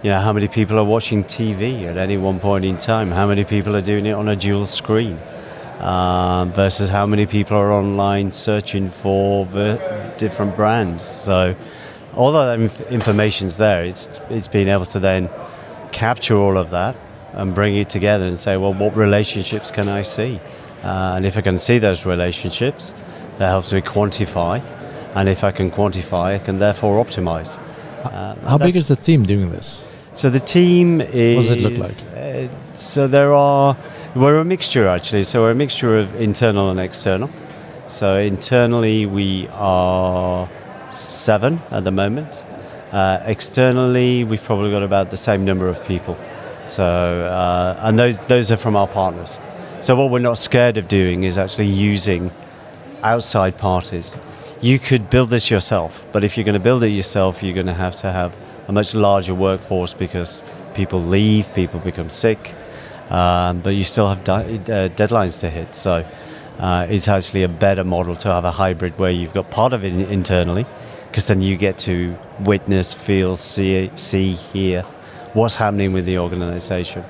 you 0.04 0.12
know 0.12 0.20
how 0.20 0.34
many 0.34 0.48
people 0.48 0.78
are 0.78 0.84
watching 0.84 1.24
TV 1.24 1.86
at 1.86 1.98
any 1.98 2.18
one 2.18 2.40
point 2.40 2.64
in 2.66 2.78
time. 2.78 3.10
How 3.10 3.26
many 3.26 3.44
people 3.44 3.76
are 3.76 3.82
doing 3.82 4.06
it 4.06 4.12
on 4.12 4.28
a 4.28 4.36
dual 4.36 4.66
screen, 4.68 5.18
um, 5.80 6.52
versus 6.54 6.90
how 6.90 7.06
many 7.08 7.26
people 7.26 7.58
are 7.58 7.72
online 7.72 8.32
searching 8.32 8.90
for 8.90 9.46
different 10.18 10.56
brands. 10.56 11.02
So, 11.02 11.56
all 12.14 12.34
that 12.34 12.60
inf- 12.60 12.92
information's 12.92 13.58
there. 13.58 13.86
It's 13.86 14.08
it's 14.30 14.50
being 14.50 14.68
able 14.68 14.86
to 14.88 15.00
then 15.00 15.30
capture 15.92 16.36
all 16.36 16.58
of 16.58 16.70
that 16.72 16.96
and 17.34 17.56
bring 17.56 17.76
it 17.78 17.90
together 17.90 18.28
and 18.28 18.38
say, 18.38 18.58
well, 18.58 18.74
what 18.74 18.96
relationships 18.98 19.72
can 19.72 19.88
I 19.88 20.04
see? 20.04 20.40
Uh, 20.84 21.16
and 21.16 21.26
if 21.26 21.38
I 21.38 21.42
can 21.42 21.58
see 21.58 21.80
those 21.80 22.06
relationships, 22.06 22.94
that 23.38 23.48
helps 23.48 23.72
me 23.72 23.82
quantify. 23.82 24.62
And 25.16 25.30
if 25.30 25.44
I 25.44 25.52
can 25.52 25.72
quantify, 25.72 26.36
I 26.36 26.40
can 26.40 26.60
therefore 26.60 27.04
optimize. 27.04 27.60
Uh, 28.06 28.50
how 28.50 28.58
big 28.58 28.76
is 28.76 28.88
the 28.88 28.96
team 28.96 29.24
doing 29.24 29.52
this? 29.52 29.82
So 30.14 30.30
the 30.30 30.40
team 30.40 31.02
is. 31.02 31.50
What 31.50 31.58
does 31.58 31.64
it 31.64 31.70
look 31.70 31.78
like? 31.78 32.50
Uh, 32.50 32.78
so 32.78 33.08
there 33.08 33.34
are. 33.34 33.78
We're 34.16 34.40
a 34.40 34.46
mixture 34.46 34.88
actually. 34.88 35.24
So 35.26 35.42
we're 35.42 35.52
a 35.52 35.56
mixture 35.56 35.98
of 35.98 36.16
internal 36.16 36.70
and 36.70 36.80
external. 36.80 37.30
So 37.88 38.18
internally 38.18 39.06
we 39.06 39.48
are 39.52 40.50
seven 40.90 41.62
at 41.72 41.84
the 41.84 41.92
moment. 41.92 42.46
Uh, 42.92 43.22
externally, 43.26 44.24
we've 44.24 44.42
probably 44.42 44.72
got 44.72 44.84
about 44.84 45.12
the 45.12 45.18
same 45.18 45.44
number 45.44 45.68
of 45.68 45.84
people. 45.86 46.18
So 46.68 46.84
uh, 46.84 47.80
and 47.82 48.00
those 48.00 48.20
those 48.20 48.52
are 48.52 48.58
from 48.58 48.76
our 48.76 48.88
partners. 48.88 49.40
So 49.82 49.96
what 49.96 50.12
we're 50.12 50.20
not 50.20 50.38
scared 50.38 50.78
of 50.78 50.88
doing 50.88 51.24
is 51.24 51.38
actually 51.38 51.68
using 51.68 52.32
outside 53.04 53.58
parties. 53.58 54.18
You 54.62 54.80
could 54.80 55.10
build 55.10 55.30
this 55.30 55.52
yourself, 55.52 56.06
but 56.14 56.24
if 56.24 56.38
you're 56.38 56.46
going 56.46 56.54
to 56.54 56.64
build 56.64 56.82
it 56.84 56.90
yourself, 56.90 57.44
you're 57.44 57.54
going 57.54 57.66
to 57.68 57.74
have 57.74 57.98
to 57.98 58.12
have 58.12 58.34
a 58.68 58.72
much 58.72 58.96
larger 58.96 59.36
workforce 59.36 59.94
because 59.94 60.44
people 60.74 61.02
leave, 61.02 61.54
people 61.54 61.80
become 61.82 62.10
sick, 62.10 62.54
um, 63.10 63.60
but 63.60 63.72
you 63.72 63.84
still 63.84 64.08
have 64.08 64.24
di- 64.24 64.44
uh, 64.44 64.90
deadlines 64.90 65.40
to 65.42 65.50
hit. 65.50 65.76
So 65.76 66.06
uh, 66.58 66.88
it's 66.90 67.10
actually 67.10 67.44
a 67.44 67.50
better 67.50 67.84
model 67.84 68.16
to 68.16 68.30
have 68.30 68.46
a 68.46 68.52
hybrid 68.52 68.98
where 68.98 69.12
you've 69.12 69.34
got 69.34 69.52
part 69.52 69.74
of 69.74 69.84
it 69.84 69.94
internally, 69.94 70.66
because 71.10 71.28
then 71.28 71.42
you 71.42 71.58
get 71.58 71.78
to 71.80 72.18
witness, 72.40 72.94
feel, 72.94 73.36
see, 73.36 73.92
see, 73.96 74.34
hear 74.34 74.84
what's 75.34 75.58
happening 75.58 75.92
with 75.92 76.06
the 76.06 76.18
organization. 76.18 77.04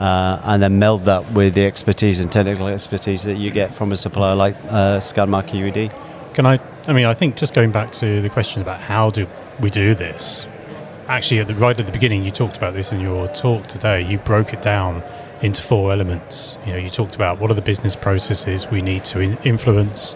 Uh, 0.00 0.40
and 0.44 0.62
then 0.62 0.78
meld 0.78 1.04
that 1.04 1.32
with 1.32 1.54
the 1.54 1.64
expertise 1.64 2.20
and 2.20 2.32
technical 2.32 2.66
expertise 2.66 3.22
that 3.22 3.36
you 3.36 3.50
get 3.50 3.72
from 3.74 3.92
a 3.92 3.96
supplier 3.96 4.34
like 4.34 4.56
uh, 4.68 4.98
ScanmarQED. 4.98 5.94
Can 6.34 6.46
I? 6.46 6.60
I 6.86 6.92
mean, 6.92 7.06
I 7.06 7.14
think 7.14 7.36
just 7.36 7.54
going 7.54 7.72
back 7.72 7.90
to 7.92 8.20
the 8.20 8.30
question 8.30 8.62
about 8.62 8.80
how 8.80 9.10
do 9.10 9.26
we 9.60 9.70
do 9.70 9.94
this. 9.94 10.46
Actually, 11.08 11.40
at 11.40 11.48
the 11.48 11.54
right 11.54 11.78
at 11.78 11.86
the 11.86 11.92
beginning, 11.92 12.24
you 12.24 12.30
talked 12.30 12.56
about 12.56 12.74
this 12.74 12.92
in 12.92 13.00
your 13.00 13.28
talk 13.28 13.66
today. 13.66 14.00
You 14.00 14.18
broke 14.18 14.52
it 14.52 14.62
down 14.62 15.02
into 15.42 15.60
four 15.60 15.92
elements. 15.92 16.56
You 16.66 16.72
know, 16.72 16.78
you 16.78 16.90
talked 16.90 17.14
about 17.14 17.40
what 17.40 17.50
are 17.50 17.54
the 17.54 17.62
business 17.62 17.96
processes 17.96 18.68
we 18.68 18.80
need 18.80 19.04
to 19.06 19.20
in- 19.20 19.38
influence, 19.38 20.14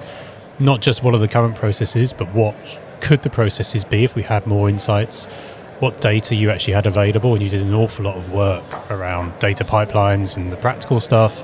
not 0.59 0.80
just 0.80 1.02
what 1.02 1.14
are 1.14 1.18
the 1.18 1.28
current 1.28 1.56
processes, 1.56 2.12
but 2.12 2.33
what 2.33 2.54
could 3.00 3.23
the 3.23 3.30
processes 3.30 3.85
be 3.85 4.04
if 4.04 4.14
we 4.14 4.23
had 4.23 4.47
more 4.47 4.68
insights 4.68 5.28
what 5.80 6.00
data 6.00 6.35
you 6.35 6.50
actually 6.50 6.75
had 6.75 6.87
available, 6.87 7.35
and 7.35 7.42
you 7.42 7.49
did 7.49 7.62
an 7.62 7.75
awful 7.75 8.04
lot 8.04 8.16
of 8.16 8.33
work 8.33 8.64
around 8.90 9.38
data 9.38 9.64
pipelines 9.64 10.37
and 10.37 10.52
the 10.52 10.56
practical 10.56 11.00
stuff. 11.00 11.42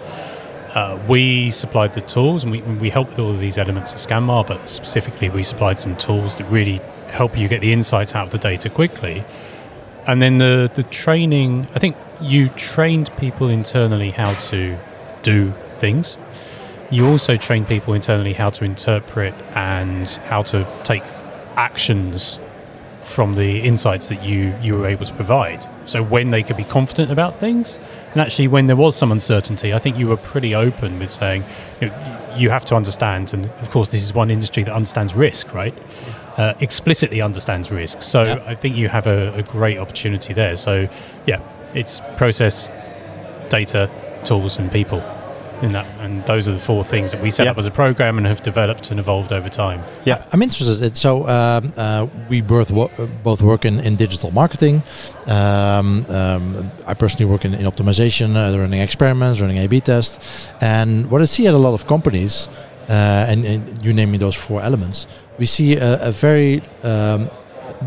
Uh, 0.75 1.00
we 1.09 1.50
supplied 1.50 1.95
the 1.95 2.00
tools, 2.00 2.45
and 2.45 2.53
we, 2.53 2.61
we 2.61 2.91
helped 2.91 3.11
with 3.11 3.19
all 3.19 3.31
of 3.31 3.41
these 3.41 3.59
elements 3.59 3.93
at 3.93 3.99
Scanmar, 3.99 4.47
but 4.47 4.71
specifically, 4.71 5.29
we 5.29 5.43
supplied 5.43 5.81
some 5.81 5.97
tools 5.97 6.37
that 6.37 6.45
really 6.45 6.81
help 7.09 7.37
you 7.37 7.49
get 7.49 7.61
the 7.61 7.73
insights 7.73 8.15
out 8.15 8.27
of 8.27 8.31
the 8.31 8.39
data 8.39 8.71
quickly. 8.71 9.25
And 10.07 10.23
then 10.23 10.39
the, 10.39 10.71
the 10.73 10.85
training, 10.85 11.67
I 11.75 11.81
think 11.81 11.97
you 12.21 12.50
trained 12.50 13.11
people 13.17 13.49
internally 13.49 14.11
how 14.12 14.35
to 14.35 14.79
do 15.23 15.53
things. 15.77 16.17
You 16.91 17.07
also 17.07 17.37
trained 17.37 17.67
people 17.67 17.95
internally 17.95 18.33
how 18.33 18.50
to 18.50 18.65
interpret 18.65 19.35
and 19.55 20.09
how 20.27 20.43
to 20.45 20.67
take 20.85 21.03
actions 21.57 22.39
from 23.02 23.35
the 23.35 23.61
insights 23.61 24.09
that 24.09 24.23
you 24.23 24.54
you 24.62 24.76
were 24.76 24.87
able 24.87 25.07
to 25.07 25.14
provide. 25.14 25.66
So 25.87 26.02
when 26.02 26.30
they 26.30 26.42
could 26.42 26.57
be 26.57 26.64
confident 26.64 27.11
about 27.11 27.38
things, 27.38 27.78
and 28.12 28.21
actually 28.21 28.49
when 28.49 28.66
there 28.66 28.76
was 28.76 28.97
some 28.97 29.11
uncertainty, 29.12 29.73
I 29.75 29.78
think 29.78 29.97
you 29.97 30.07
were 30.09 30.16
pretty 30.16 30.54
open 30.54 30.99
with 30.99 31.11
saying 31.11 31.45
you, 31.80 31.88
know, 31.88 32.35
you 32.37 32.50
have 32.50 32.64
to 32.66 32.76
understand. 32.76 33.35
And 33.35 33.47
of 33.61 33.71
course, 33.71 33.88
this 33.90 34.02
is 34.02 34.14
one 34.14 34.30
industry 34.30 34.62
that 34.64 34.73
understands 34.75 35.14
risk, 35.14 35.52
right? 35.54 35.76
Uh, 36.37 36.54
explicitly 36.61 37.21
understands 37.21 37.71
risk. 37.71 38.02
So 38.02 38.23
Yeah. 38.23 38.42
I 38.47 38.54
think 38.54 38.76
you 38.76 38.88
have 38.88 39.07
a, 39.07 39.33
a 39.35 39.42
great 39.42 39.78
opportunity 39.78 40.33
there. 40.33 40.57
So 40.57 40.88
yeah, 41.26 41.40
it's 41.75 42.00
process, 42.16 42.69
data, 43.49 43.90
tools, 44.25 44.59
and 44.59 44.71
people. 44.71 45.02
In 45.62 45.73
that, 45.73 45.87
and 46.00 46.25
those 46.25 46.49
are 46.49 46.52
the 46.52 46.59
four 46.59 46.83
things 46.85 47.12
that 47.12 47.21
we 47.23 47.31
set 47.31 47.45
Yeah. 47.45 47.50
up 47.52 47.59
as 47.59 47.67
a 47.67 47.71
program 47.71 48.17
and 48.17 48.26
have 48.26 48.43
developed 48.43 48.90
and 48.90 48.99
evolved 48.99 49.31
over 49.31 49.50
time. 49.50 49.83
Yeah. 50.07 50.25
I'm 50.33 50.40
interested. 50.43 50.97
So 50.97 51.29
um, 51.29 51.73
uh, 51.76 52.07
we 52.31 52.40
both 52.40 52.71
wo- 52.71 52.90
both 53.23 53.43
work 53.43 53.64
in, 53.67 53.79
in 53.81 53.97
digital 53.97 54.31
marketing. 54.31 54.83
Um, 55.26 56.07
um, 56.09 56.71
I 56.87 56.95
personally 56.95 57.31
work 57.31 57.45
in, 57.45 57.52
in 57.55 57.67
optimization, 57.67 58.37
uh, 58.37 58.59
running 58.59 58.81
experiments, 58.81 59.40
running 59.40 59.59
A/B 59.59 59.81
tests, 59.81 60.49
and 60.62 61.11
what 61.11 61.21
I 61.21 61.26
see 61.26 61.47
at 61.47 61.52
a 61.55 61.59
lot 61.59 61.75
of 61.75 61.87
companies, 61.87 62.49
uh, 62.88 62.93
and, 63.29 63.45
and 63.45 63.85
you 63.85 63.93
name 63.93 64.11
me 64.12 64.19
those 64.19 64.35
four 64.35 64.62
elements, 64.62 65.07
we 65.38 65.45
see 65.47 65.76
a, 65.76 66.09
a 66.09 66.12
very 66.12 66.62
um, 66.83 67.29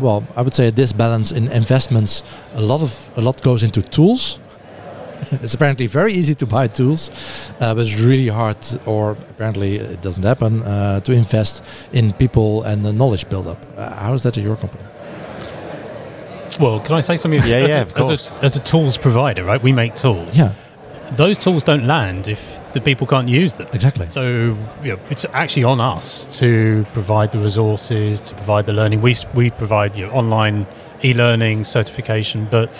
well, 0.00 0.24
I 0.36 0.42
would 0.42 0.54
say 0.54 0.66
a 0.68 0.72
disbalance 0.72 1.32
in 1.32 1.48
investments. 1.48 2.22
A 2.54 2.60
lot 2.60 2.80
of 2.82 3.08
a 3.16 3.20
lot 3.20 3.42
goes 3.42 3.62
into 3.62 3.82
tools. 3.82 4.38
it's 5.42 5.54
apparently 5.54 5.86
very 5.86 6.12
easy 6.12 6.34
to 6.34 6.46
buy 6.46 6.68
tools, 6.68 7.10
uh, 7.60 7.74
but 7.74 7.86
it's 7.86 7.98
really 8.00 8.28
hard, 8.28 8.56
or 8.86 9.12
apparently 9.12 9.76
it 9.76 10.02
doesn't 10.02 10.24
happen, 10.24 10.62
uh, 10.62 11.00
to 11.00 11.12
invest 11.12 11.62
in 11.92 12.12
people 12.14 12.62
and 12.64 12.84
the 12.84 12.92
knowledge 12.92 13.28
buildup. 13.28 13.58
Uh, 13.76 13.94
how 13.94 14.14
is 14.14 14.22
that 14.22 14.36
at 14.36 14.44
your 14.44 14.56
company? 14.56 14.82
Well, 16.60 16.78
can 16.80 16.94
I 16.94 17.00
say 17.00 17.16
something? 17.16 17.40
Yeah, 17.44 17.56
as 17.56 17.68
yeah, 17.68 17.78
a, 17.78 17.82
of 17.82 17.94
course. 17.94 18.30
As 18.30 18.38
a, 18.40 18.44
as 18.44 18.56
a 18.56 18.60
tools 18.60 18.96
provider, 18.96 19.42
right? 19.44 19.60
We 19.62 19.72
make 19.72 19.96
tools. 19.96 20.38
Yeah, 20.38 20.52
Those 21.16 21.36
tools 21.38 21.64
don't 21.64 21.86
land 21.86 22.28
if 22.28 22.60
the 22.74 22.80
people 22.80 23.06
can't 23.06 23.28
use 23.28 23.54
them. 23.54 23.66
exactly. 23.72 24.08
So 24.08 24.56
you 24.82 24.92
know, 24.92 24.98
it's 25.10 25.24
actually 25.32 25.64
on 25.64 25.80
us 25.80 26.26
to 26.38 26.86
provide 26.92 27.32
the 27.32 27.38
resources, 27.38 28.20
to 28.20 28.34
provide 28.34 28.66
the 28.66 28.72
learning. 28.72 29.02
We 29.02 29.16
we 29.34 29.50
provide 29.50 29.96
you 29.96 30.06
know, 30.06 30.12
online 30.12 30.66
e-learning 31.02 31.64
certification, 31.64 32.46
but 32.50 32.70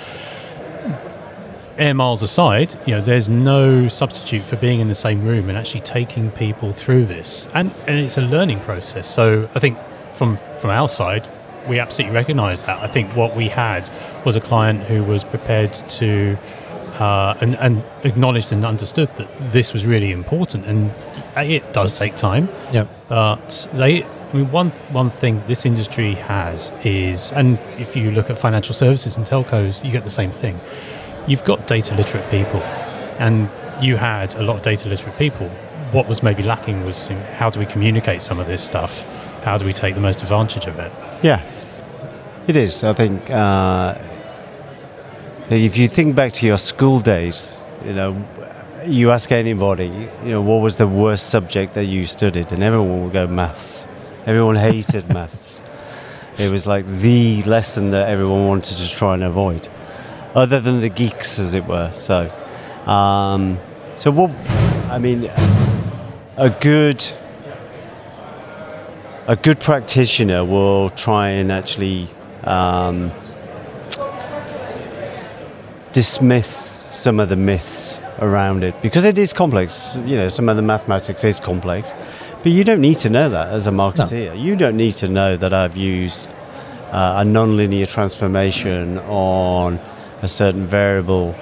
air 1.78 1.94
miles 1.94 2.22
aside, 2.22 2.74
you 2.86 2.94
know, 2.94 3.00
there's 3.00 3.28
no 3.28 3.88
substitute 3.88 4.42
for 4.42 4.56
being 4.56 4.80
in 4.80 4.88
the 4.88 4.94
same 4.94 5.24
room 5.24 5.48
and 5.48 5.58
actually 5.58 5.80
taking 5.80 6.30
people 6.30 6.72
through 6.72 7.06
this, 7.06 7.48
and 7.54 7.72
and 7.86 7.98
it's 7.98 8.16
a 8.16 8.22
learning 8.22 8.60
process. 8.60 9.12
So 9.12 9.48
I 9.54 9.58
think 9.58 9.78
from 10.12 10.38
from 10.58 10.70
our 10.70 10.88
side, 10.88 11.26
we 11.68 11.78
absolutely 11.78 12.14
recognise 12.14 12.60
that. 12.62 12.78
I 12.78 12.86
think 12.86 13.14
what 13.16 13.36
we 13.36 13.48
had 13.48 13.90
was 14.24 14.36
a 14.36 14.40
client 14.40 14.82
who 14.84 15.04
was 15.04 15.24
prepared 15.24 15.72
to. 15.72 16.38
Uh, 16.94 17.36
and, 17.40 17.56
and 17.56 17.82
acknowledged 18.04 18.52
and 18.52 18.64
understood 18.64 19.08
that 19.16 19.28
this 19.52 19.72
was 19.72 19.84
really 19.84 20.12
important, 20.12 20.64
and 20.64 20.92
it 21.36 21.72
does 21.72 21.98
take 21.98 22.14
time. 22.14 22.48
Yeah, 22.72 22.86
But 23.08 23.66
they, 23.72 24.04
I 24.04 24.32
mean, 24.32 24.52
one 24.52 24.70
one 24.92 25.10
thing 25.10 25.42
this 25.48 25.66
industry 25.66 26.14
has 26.14 26.70
is, 26.84 27.32
and 27.32 27.58
if 27.78 27.96
you 27.96 28.12
look 28.12 28.30
at 28.30 28.38
financial 28.38 28.74
services 28.74 29.16
and 29.16 29.26
telcos, 29.26 29.84
you 29.84 29.90
get 29.90 30.04
the 30.04 30.10
same 30.10 30.30
thing. 30.30 30.60
You've 31.26 31.44
got 31.44 31.66
data 31.66 31.94
literate 31.94 32.30
people, 32.30 32.60
and 33.18 33.48
you 33.82 33.96
had 33.96 34.34
a 34.34 34.42
lot 34.42 34.56
of 34.56 34.62
data 34.62 34.88
literate 34.88 35.16
people. 35.16 35.48
What 35.92 36.08
was 36.08 36.22
maybe 36.22 36.42
lacking 36.42 36.84
was 36.84 37.08
how 37.08 37.50
do 37.50 37.60
we 37.60 37.66
communicate 37.66 38.22
some 38.22 38.38
of 38.40 38.46
this 38.46 38.62
stuff? 38.62 39.00
How 39.42 39.58
do 39.58 39.64
we 39.64 39.72
take 39.72 39.94
the 39.94 40.00
most 40.00 40.22
advantage 40.22 40.66
of 40.66 40.78
it? 40.78 40.92
Yeah, 41.22 41.42
it 42.46 42.56
is. 42.56 42.82
I 42.84 42.92
think 42.92 43.30
uh, 43.30 43.96
if 45.50 45.76
you 45.76 45.88
think 45.88 46.14
back 46.14 46.32
to 46.34 46.46
your 46.46 46.58
school 46.58 47.00
days, 47.00 47.60
you 47.84 47.92
know, 47.92 48.24
you 48.86 49.10
ask 49.10 49.32
anybody, 49.32 49.86
you 50.24 50.30
know, 50.30 50.42
what 50.42 50.60
was 50.62 50.76
the 50.76 50.86
worst 50.86 51.28
subject 51.28 51.74
that 51.74 51.84
you 51.84 52.04
studied, 52.06 52.52
and 52.52 52.62
everyone 52.62 53.04
would 53.04 53.12
go 53.12 53.26
maths. 53.26 53.86
Everyone 54.26 54.56
hated 54.56 55.12
maths. 55.14 55.60
It 56.38 56.50
was 56.50 56.66
like 56.66 56.86
the 56.86 57.42
lesson 57.44 57.90
that 57.92 58.08
everyone 58.08 58.46
wanted 58.48 58.76
to 58.78 58.88
try 58.88 59.14
and 59.14 59.22
avoid, 59.22 59.68
other 60.34 60.60
than 60.60 60.80
the 60.80 60.88
geeks, 60.88 61.38
as 61.38 61.54
it 61.54 61.64
were. 61.66 61.90
So, 61.92 62.30
um, 62.90 63.58
so 63.96 64.10
what? 64.10 64.30
I 64.90 64.98
mean, 64.98 65.30
a 66.36 66.50
good 66.50 67.04
a 69.26 69.36
good 69.36 69.58
practitioner 69.58 70.44
will 70.44 70.90
try 70.90 71.30
and 71.30 71.50
actually 71.50 72.08
um, 72.44 73.10
dismiss 75.92 76.48
some 76.92 77.18
of 77.20 77.28
the 77.30 77.36
myths 77.36 77.98
around 78.18 78.62
it 78.62 78.80
because 78.82 79.04
it 79.04 79.16
is 79.16 79.32
complex. 79.32 79.96
You 80.04 80.16
know, 80.16 80.28
some 80.28 80.48
of 80.48 80.56
the 80.56 80.62
mathematics 80.62 81.24
is 81.24 81.40
complex, 81.40 81.94
but 82.42 82.52
you 82.52 82.64
don't 82.64 82.80
need 82.80 82.98
to 82.98 83.08
know 83.08 83.30
that 83.30 83.48
as 83.48 83.66
a 83.66 83.70
marketeer. 83.70 84.40
You 84.40 84.56
don't 84.56 84.76
need 84.76 84.94
to 84.96 85.08
know 85.08 85.36
that 85.36 85.52
I've 85.52 85.76
used 85.76 86.34
uh, 86.92 87.22
a 87.22 87.24
nonlinear 87.24 87.88
transformation 87.88 88.98
on 88.98 89.80
a 90.22 90.28
certain 90.28 90.66
variable. 90.66 91.34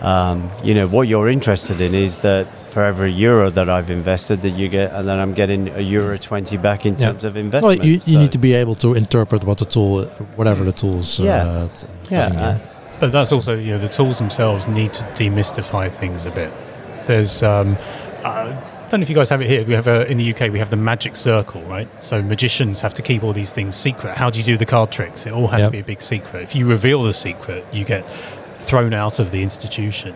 Um, 0.00 0.50
you 0.62 0.74
know, 0.74 0.86
what 0.86 1.08
you're 1.08 1.28
interested 1.28 1.80
in 1.80 1.94
is 1.94 2.18
that 2.20 2.46
for 2.68 2.82
every 2.84 3.12
euro 3.12 3.50
that 3.50 3.68
I've 3.70 3.88
invested, 3.90 4.42
that 4.42 4.50
you 4.50 4.68
get, 4.68 4.92
and 4.92 5.06
then 5.08 5.18
I'm 5.20 5.32
getting 5.32 5.68
a 5.68 5.80
euro 5.80 6.18
20 6.18 6.56
back 6.56 6.84
in 6.84 6.94
Yeah. 6.98 7.08
terms 7.12 7.24
of 7.24 7.34
well, 7.34 7.44
investment. 7.44 7.84
you, 7.84 7.92
you 7.92 7.98
So- 7.98 8.18
need 8.18 8.32
to 8.32 8.38
be 8.38 8.52
able 8.54 8.74
to 8.76 8.94
interpret 8.94 9.44
what 9.44 9.58
the 9.58 9.64
tool, 9.64 10.04
whatever 10.36 10.64
the 10.64 10.72
tools. 10.72 11.18
Yeah. 11.20 11.44
Uh, 11.44 11.68
t- 11.68 11.86
yeah, 12.10 12.26
uh, 12.26 12.58
But 13.00 13.12
that's 13.12 13.32
also, 13.32 13.54
you 13.56 13.72
know, 13.72 13.78
the 13.78 13.88
tools 13.88 14.18
themselves 14.18 14.66
need 14.68 14.92
to 14.94 15.04
demystify 15.14 15.90
things 15.90 16.26
a 16.26 16.30
bit. 16.30 16.50
There's, 17.06 17.42
um, 17.42 17.76
uh, 18.24 18.52
don't 18.94 19.00
know 19.00 19.04
if 19.04 19.10
you 19.10 19.16
guys 19.16 19.28
have 19.30 19.42
it 19.42 19.48
here. 19.48 19.64
We 19.64 19.74
have 19.74 19.88
a, 19.88 20.06
in 20.08 20.18
the 20.18 20.32
UK 20.32 20.52
we 20.52 20.60
have 20.60 20.70
the 20.70 20.76
magic 20.76 21.16
circle, 21.16 21.60
right? 21.62 21.88
So 22.00 22.22
magicians 22.22 22.80
have 22.80 22.94
to 22.94 23.02
keep 23.02 23.24
all 23.24 23.32
these 23.32 23.50
things 23.50 23.74
secret. 23.74 24.16
How 24.16 24.30
do 24.30 24.38
you 24.38 24.44
do 24.44 24.56
the 24.56 24.66
card 24.66 24.92
tricks? 24.92 25.26
It 25.26 25.32
all 25.32 25.48
has 25.48 25.62
Yep. 25.62 25.68
to 25.68 25.72
be 25.72 25.78
a 25.80 25.84
big 25.84 26.00
secret. 26.00 26.44
If 26.44 26.54
you 26.54 26.64
reveal 26.66 27.02
the 27.02 27.12
secret, 27.12 27.66
you 27.72 27.84
get 27.84 28.08
thrown 28.54 28.94
out 28.94 29.18
of 29.18 29.32
the 29.32 29.42
institution. 29.42 30.14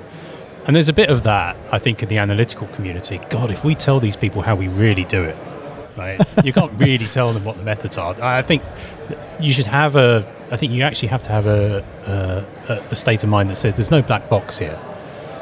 And 0.65 0.77
there's 0.77 0.89
a 0.89 0.93
bit 0.93 1.09
of 1.11 1.25
that, 1.25 1.57
I 1.73 1.81
think, 1.81 2.05
in 2.05 2.09
the 2.09 2.19
analytical 2.19 2.69
community. 2.69 3.21
God, 3.31 3.51
if 3.51 3.65
we 3.65 3.75
tell 3.75 3.99
these 3.99 4.15
people 4.15 4.43
how 4.43 4.55
we 4.55 4.69
really 4.69 5.05
do 5.05 5.25
it, 5.25 5.37
right? 5.97 6.21
you 6.45 6.53
can't 6.53 6.73
really 6.81 7.07
tell 7.07 7.33
them 7.33 7.45
what 7.45 7.57
the 7.57 7.65
methods 7.65 7.99
are. 7.99 8.15
I 8.23 8.43
think 8.43 8.63
you 9.41 9.53
should 9.53 9.67
have 9.67 9.97
a. 9.97 10.25
I 10.53 10.57
think 10.57 10.73
you 10.73 10.85
actually 10.85 11.09
have 11.09 11.25
to 11.25 11.31
have 11.31 11.47
a, 11.47 11.85
a, 12.69 12.75
a 12.93 12.95
state 12.95 13.25
of 13.25 13.29
mind 13.29 13.51
that 13.51 13.57
says 13.57 13.75
there's 13.75 13.91
no 13.91 14.03
black 14.03 14.29
box 14.29 14.59
here. 14.59 14.79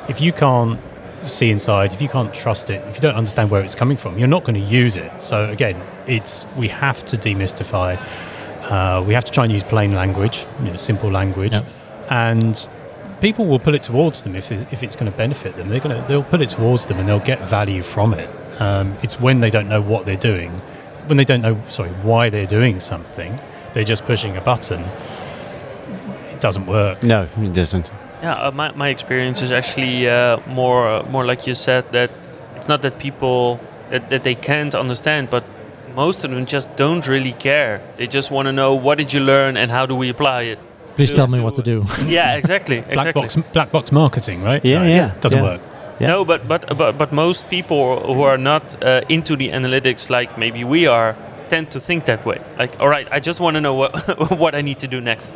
If 0.08 0.22
you 0.22 0.32
can't 0.32 0.80
see 1.28 1.50
inside, 1.50 1.92
if 1.92 2.00
you 2.02 2.08
can't 2.08 2.32
trust 2.34 2.70
it, 2.70 2.82
if 2.88 2.94
you 2.94 3.00
don't 3.00 3.14
understand 3.14 3.50
where 3.50 3.62
it's 3.62 3.74
coming 3.74 3.96
from, 3.96 4.18
you're 4.18 4.28
not 4.28 4.44
going 4.44 4.54
to 4.60 4.66
use 4.68 4.96
it. 4.96 5.10
So 5.20 5.44
again, 5.44 5.82
it's 6.06 6.44
we 6.56 6.68
have 6.68 7.04
to 7.06 7.16
demystify. 7.18 7.98
Uh, 8.70 9.02
we 9.06 9.14
have 9.14 9.24
to 9.24 9.32
try 9.32 9.44
and 9.44 9.52
use 9.52 9.62
plain 9.62 9.94
language, 9.94 10.44
you 10.60 10.70
know, 10.70 10.76
simple 10.76 11.10
language, 11.10 11.52
Yeah. 11.52 11.62
and 12.10 12.68
people 13.20 13.46
will 13.46 13.58
pull 13.60 13.74
it 13.74 13.82
towards 13.82 14.22
them 14.24 14.34
if, 14.36 14.50
it, 14.50 14.66
if 14.72 14.82
it's 14.82 14.96
going 14.96 15.10
to 15.10 15.16
benefit 15.16 15.56
them. 15.56 15.68
They're 15.68 15.80
going 15.80 16.00
to 16.00 16.06
they'll 16.08 16.24
put 16.24 16.40
it 16.40 16.48
towards 16.50 16.86
them 16.86 16.98
and 16.98 17.08
they'll 17.08 17.20
get 17.20 17.40
value 17.48 17.82
from 17.82 18.12
it. 18.14 18.28
Um, 18.60 18.96
it's 19.02 19.20
when 19.20 19.40
they 19.40 19.50
don't 19.50 19.68
know 19.68 19.80
what 19.82 20.06
they're 20.06 20.16
doing, 20.16 20.50
when 21.06 21.16
they 21.16 21.24
don't 21.24 21.42
know 21.42 21.60
sorry 21.68 21.90
why 22.02 22.28
they're 22.30 22.46
doing 22.46 22.80
something, 22.80 23.38
they're 23.74 23.84
just 23.84 24.04
pushing 24.04 24.36
a 24.36 24.40
button. 24.40 24.82
It 26.32 26.40
doesn't 26.40 26.66
work. 26.66 27.02
No, 27.02 27.28
it 27.38 27.52
doesn't. 27.52 27.90
Yeah, 28.22 28.32
uh, 28.32 28.50
my, 28.50 28.72
my 28.72 28.88
experience 28.88 29.42
is 29.42 29.52
actually 29.52 30.08
uh, 30.08 30.38
more 30.46 30.88
uh, 30.88 31.02
more 31.10 31.24
like 31.24 31.46
you 31.46 31.54
said 31.54 31.84
that 31.92 32.10
it's 32.56 32.68
not 32.68 32.80
that 32.82 32.98
people 32.98 33.60
that, 33.90 34.08
that 34.10 34.24
they 34.24 34.34
can't 34.34 34.74
understand, 34.74 35.28
but 35.30 35.44
most 35.94 36.24
of 36.24 36.30
them 36.30 36.46
just 36.46 36.74
don't 36.76 37.06
really 37.06 37.32
care. 37.32 37.80
They 37.96 38.06
just 38.06 38.30
want 38.30 38.46
to 38.46 38.52
know 38.52 38.74
what 38.74 38.98
did 38.98 39.12
you 39.12 39.20
learn 39.20 39.56
and 39.56 39.70
how 39.70 39.86
do 39.86 39.94
we 39.94 40.08
apply 40.10 40.42
it. 40.42 40.58
Please 40.96 41.10
to- 41.10 41.16
tell 41.16 41.26
me 41.26 41.38
to- 41.38 41.44
what 41.44 41.54
to 41.56 41.62
do. 41.62 41.84
Yeah, 42.06 42.34
exactly, 42.36 42.80
Black 42.80 42.92
exactly. 43.08 43.22
box 43.22 43.36
black 43.52 43.70
box 43.70 43.92
marketing, 43.92 44.42
right? 44.42 44.64
Yeah, 44.64 44.82
No, 44.82 44.88
yeah, 44.88 45.14
doesn't 45.20 45.38
yeah. 45.38 45.50
work. 45.50 45.60
Yeah. 46.00 46.08
No, 46.08 46.24
but 46.24 46.46
but 46.48 46.76
but 46.76 46.98
but 46.98 47.12
most 47.12 47.48
people 47.50 48.14
who 48.14 48.22
are 48.22 48.38
not 48.38 48.62
uh, 48.82 49.00
into 49.08 49.36
the 49.36 49.48
analytics, 49.50 50.10
like 50.10 50.36
maybe 50.38 50.64
we 50.64 50.86
are, 50.86 51.14
tend 51.48 51.70
to 51.70 51.80
think 51.80 52.04
that 52.04 52.24
way. 52.26 52.38
Like, 52.58 52.80
all 52.80 52.88
right, 52.88 53.06
I 53.10 53.20
just 53.20 53.40
want 53.40 53.54
to 53.56 53.60
know 53.60 53.74
what 53.74 53.92
what 54.38 54.54
I 54.54 54.62
need 54.62 54.78
to 54.80 54.86
do 54.88 55.00
next. 55.00 55.34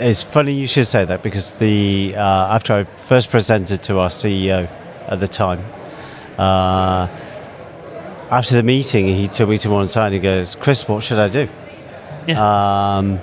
It's 0.00 0.22
funny 0.22 0.52
you 0.52 0.66
should 0.66 0.86
say 0.86 1.04
that 1.04 1.22
because 1.22 1.52
the 1.54 2.14
uh, 2.16 2.54
after 2.54 2.72
I 2.74 2.84
first 2.84 3.30
presented 3.30 3.82
to 3.84 3.98
our 3.98 4.08
CEO 4.08 4.68
at 5.06 5.20
the 5.20 5.28
time, 5.28 5.60
uh, 6.38 7.06
after 8.30 8.54
the 8.54 8.62
meeting, 8.62 9.06
he 9.08 9.28
took 9.28 9.48
me 9.48 9.58
to 9.58 9.70
one 9.70 9.88
side. 9.88 10.06
And 10.06 10.14
he 10.14 10.20
goes, 10.20 10.56
"Chris, 10.56 10.88
what 10.88 11.04
should 11.04 11.18
I 11.18 11.28
do?" 11.28 11.48
Um, 12.36 13.20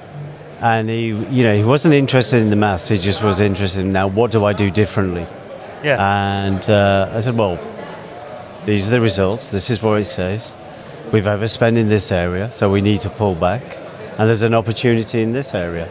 and 0.62 0.90
he, 0.90 1.08
you 1.08 1.44
know, 1.44 1.56
he 1.56 1.64
wasn't 1.64 1.94
interested 1.94 2.42
in 2.42 2.50
the 2.50 2.56
maths. 2.56 2.88
He 2.88 2.98
just 2.98 3.22
was 3.22 3.42
interested 3.42 3.82
in 3.82 3.92
now 3.92 4.08
what 4.08 4.32
do 4.32 4.46
I 4.46 4.54
do 4.54 4.70
differently. 4.70 5.28
Yeah. 5.84 6.46
And 6.46 6.68
uh, 6.70 7.12
I 7.14 7.20
said, 7.20 7.38
well, 7.38 7.60
these 8.66 8.88
are 8.88 8.92
the 8.92 9.02
results. 9.02 9.50
This 9.50 9.70
is 9.70 9.82
what 9.82 10.02
it 10.02 10.06
says. 10.06 10.56
We've 11.12 11.28
overspent 11.28 11.78
in 11.78 11.90
this 11.90 12.12
area, 12.12 12.52
so 12.52 12.70
we 12.70 12.82
need 12.82 13.00
to 13.02 13.10
pull 13.10 13.36
back. 13.36 13.78
And 14.18 14.28
there's 14.28 14.42
an 14.42 14.56
opportunity 14.56 15.22
in 15.22 15.32
this 15.32 15.54
area. 15.54 15.90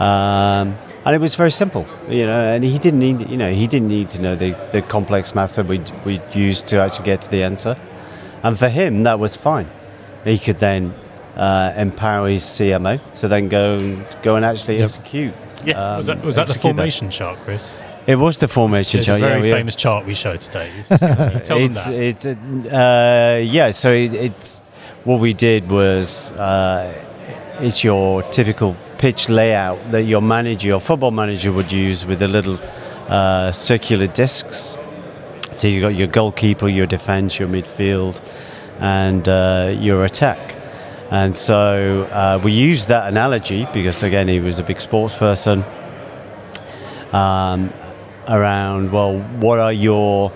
Um, 0.00 0.76
and 1.04 1.14
it 1.14 1.20
was 1.20 1.34
very 1.34 1.50
simple, 1.50 1.86
you 2.08 2.26
know. 2.26 2.52
And 2.52 2.62
he 2.64 2.78
didn't 2.78 3.00
need, 3.00 3.28
you 3.30 3.36
know, 3.36 3.52
he 3.52 3.66
didn't 3.66 3.88
need 3.88 4.10
to 4.10 4.20
know 4.20 4.36
the, 4.36 4.52
the 4.72 4.82
complex 4.82 5.34
maths 5.34 5.56
that 5.56 5.66
we 5.66 5.80
we 6.04 6.20
used 6.32 6.68
to 6.68 6.78
actually 6.78 7.06
get 7.06 7.22
to 7.22 7.30
the 7.30 7.42
answer. 7.42 7.76
And 8.42 8.58
for 8.58 8.68
him, 8.68 9.02
that 9.04 9.18
was 9.18 9.36
fine. 9.36 9.68
He 10.24 10.38
could 10.38 10.58
then 10.58 10.94
uh, 11.36 11.72
empower 11.76 12.28
his 12.28 12.44
CMO 12.44 12.98
to 13.20 13.28
then 13.28 13.48
go 13.48 13.76
and 13.76 14.06
go 14.22 14.36
and 14.36 14.44
actually 14.44 14.76
Yep. 14.78 14.84
execute. 14.84 15.34
Yeah. 15.64 15.74
um, 15.82 15.96
was 15.98 16.06
that, 16.06 16.24
was 16.24 16.36
that 16.36 16.46
the 16.46 16.52
execute 16.52 16.74
formation 16.76 17.10
chart, 17.10 17.38
Chris? 17.44 17.76
It 18.06 18.16
was 18.16 18.38
the 18.38 18.48
formation 18.48 19.00
It's 19.00 19.08
a 19.08 19.10
chart. 19.12 19.20
yeah, 19.20 19.28
very 19.36 19.48
yeah. 19.48 19.54
famous 19.56 19.76
chart 19.76 20.06
we 20.06 20.14
showed 20.14 20.40
today. 20.40 20.70
It's 20.78 20.90
uh, 20.90 21.40
tell 21.44 21.58
them 21.58 21.74
that. 21.74 21.92
It, 21.92 22.26
uh, 22.72 23.40
yeah, 23.42 23.70
so 23.70 23.92
it, 23.92 24.14
it's 24.14 24.60
what 25.04 25.20
we 25.20 25.32
did 25.34 25.70
was 25.70 26.32
uh, 26.32 26.92
it's 27.60 27.84
your 27.84 28.22
typical 28.30 28.74
pitch 29.00 29.30
layout 29.30 29.78
that 29.92 30.02
your 30.02 30.20
manager, 30.20 30.68
your 30.68 30.78
football 30.78 31.10
manager, 31.10 31.50
would 31.50 31.72
use 31.72 32.04
with 32.04 32.18
the 32.18 32.28
little 32.28 32.58
uh, 33.08 33.50
circular 33.50 34.06
discs. 34.06 34.76
So 35.56 35.68
you've 35.68 35.80
got 35.80 35.96
your 35.96 36.06
goalkeeper, 36.06 36.68
your 36.68 36.84
defence, 36.84 37.38
your 37.38 37.48
midfield, 37.48 38.20
and 38.78 39.26
uh, 39.26 39.74
your 39.78 40.04
attack. 40.04 40.54
And 41.10 41.34
so 41.34 42.02
uh, 42.12 42.42
we 42.44 42.52
used 42.52 42.88
that 42.88 43.08
analogy 43.08 43.66
because 43.72 44.02
again 44.02 44.28
he 44.28 44.38
was 44.38 44.58
a 44.58 44.62
big 44.62 44.82
sports 44.82 45.16
person. 45.16 45.64
Um, 47.12 47.72
around 48.28 48.92
well, 48.92 49.18
what 49.40 49.58
are 49.58 49.72
your 49.72 50.28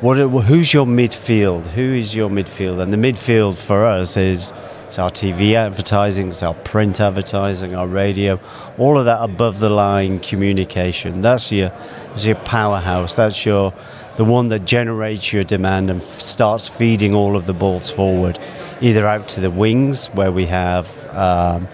what 0.00 0.16
who's 0.16 0.72
your 0.72 0.86
midfield? 0.86 1.62
Who 1.74 1.94
is 1.94 2.14
your 2.14 2.30
midfield? 2.30 2.78
And 2.78 2.92
the 2.92 2.96
midfield 2.96 3.58
for 3.58 3.84
us 3.84 4.16
is 4.16 4.52
it's 4.92 4.98
our 4.98 5.08
TV 5.08 5.54
advertising, 5.54 6.28
it's 6.28 6.42
our 6.42 6.52
print 6.52 7.00
advertising, 7.00 7.74
our 7.74 7.86
radio, 7.86 8.38
all 8.76 8.98
of 8.98 9.06
that 9.06 9.22
above 9.22 9.58
the 9.58 9.70
line 9.70 10.18
communication. 10.18 11.22
That's 11.22 11.50
your 11.50 11.70
that's 11.70 12.26
your 12.26 12.36
powerhouse. 12.36 13.16
That's 13.16 13.46
your 13.46 13.72
the 14.18 14.24
one 14.24 14.48
that 14.48 14.66
generates 14.66 15.32
your 15.32 15.44
demand 15.44 15.88
and 15.88 16.02
starts 16.02 16.68
feeding 16.68 17.14
all 17.14 17.36
of 17.36 17.46
the 17.46 17.54
balls 17.54 17.90
forward, 17.90 18.38
either 18.82 19.06
out 19.06 19.28
to 19.28 19.40
the 19.40 19.50
wings 19.50 20.08
where 20.08 20.30
we 20.30 20.44
have 20.44 20.86
um, 21.14 21.66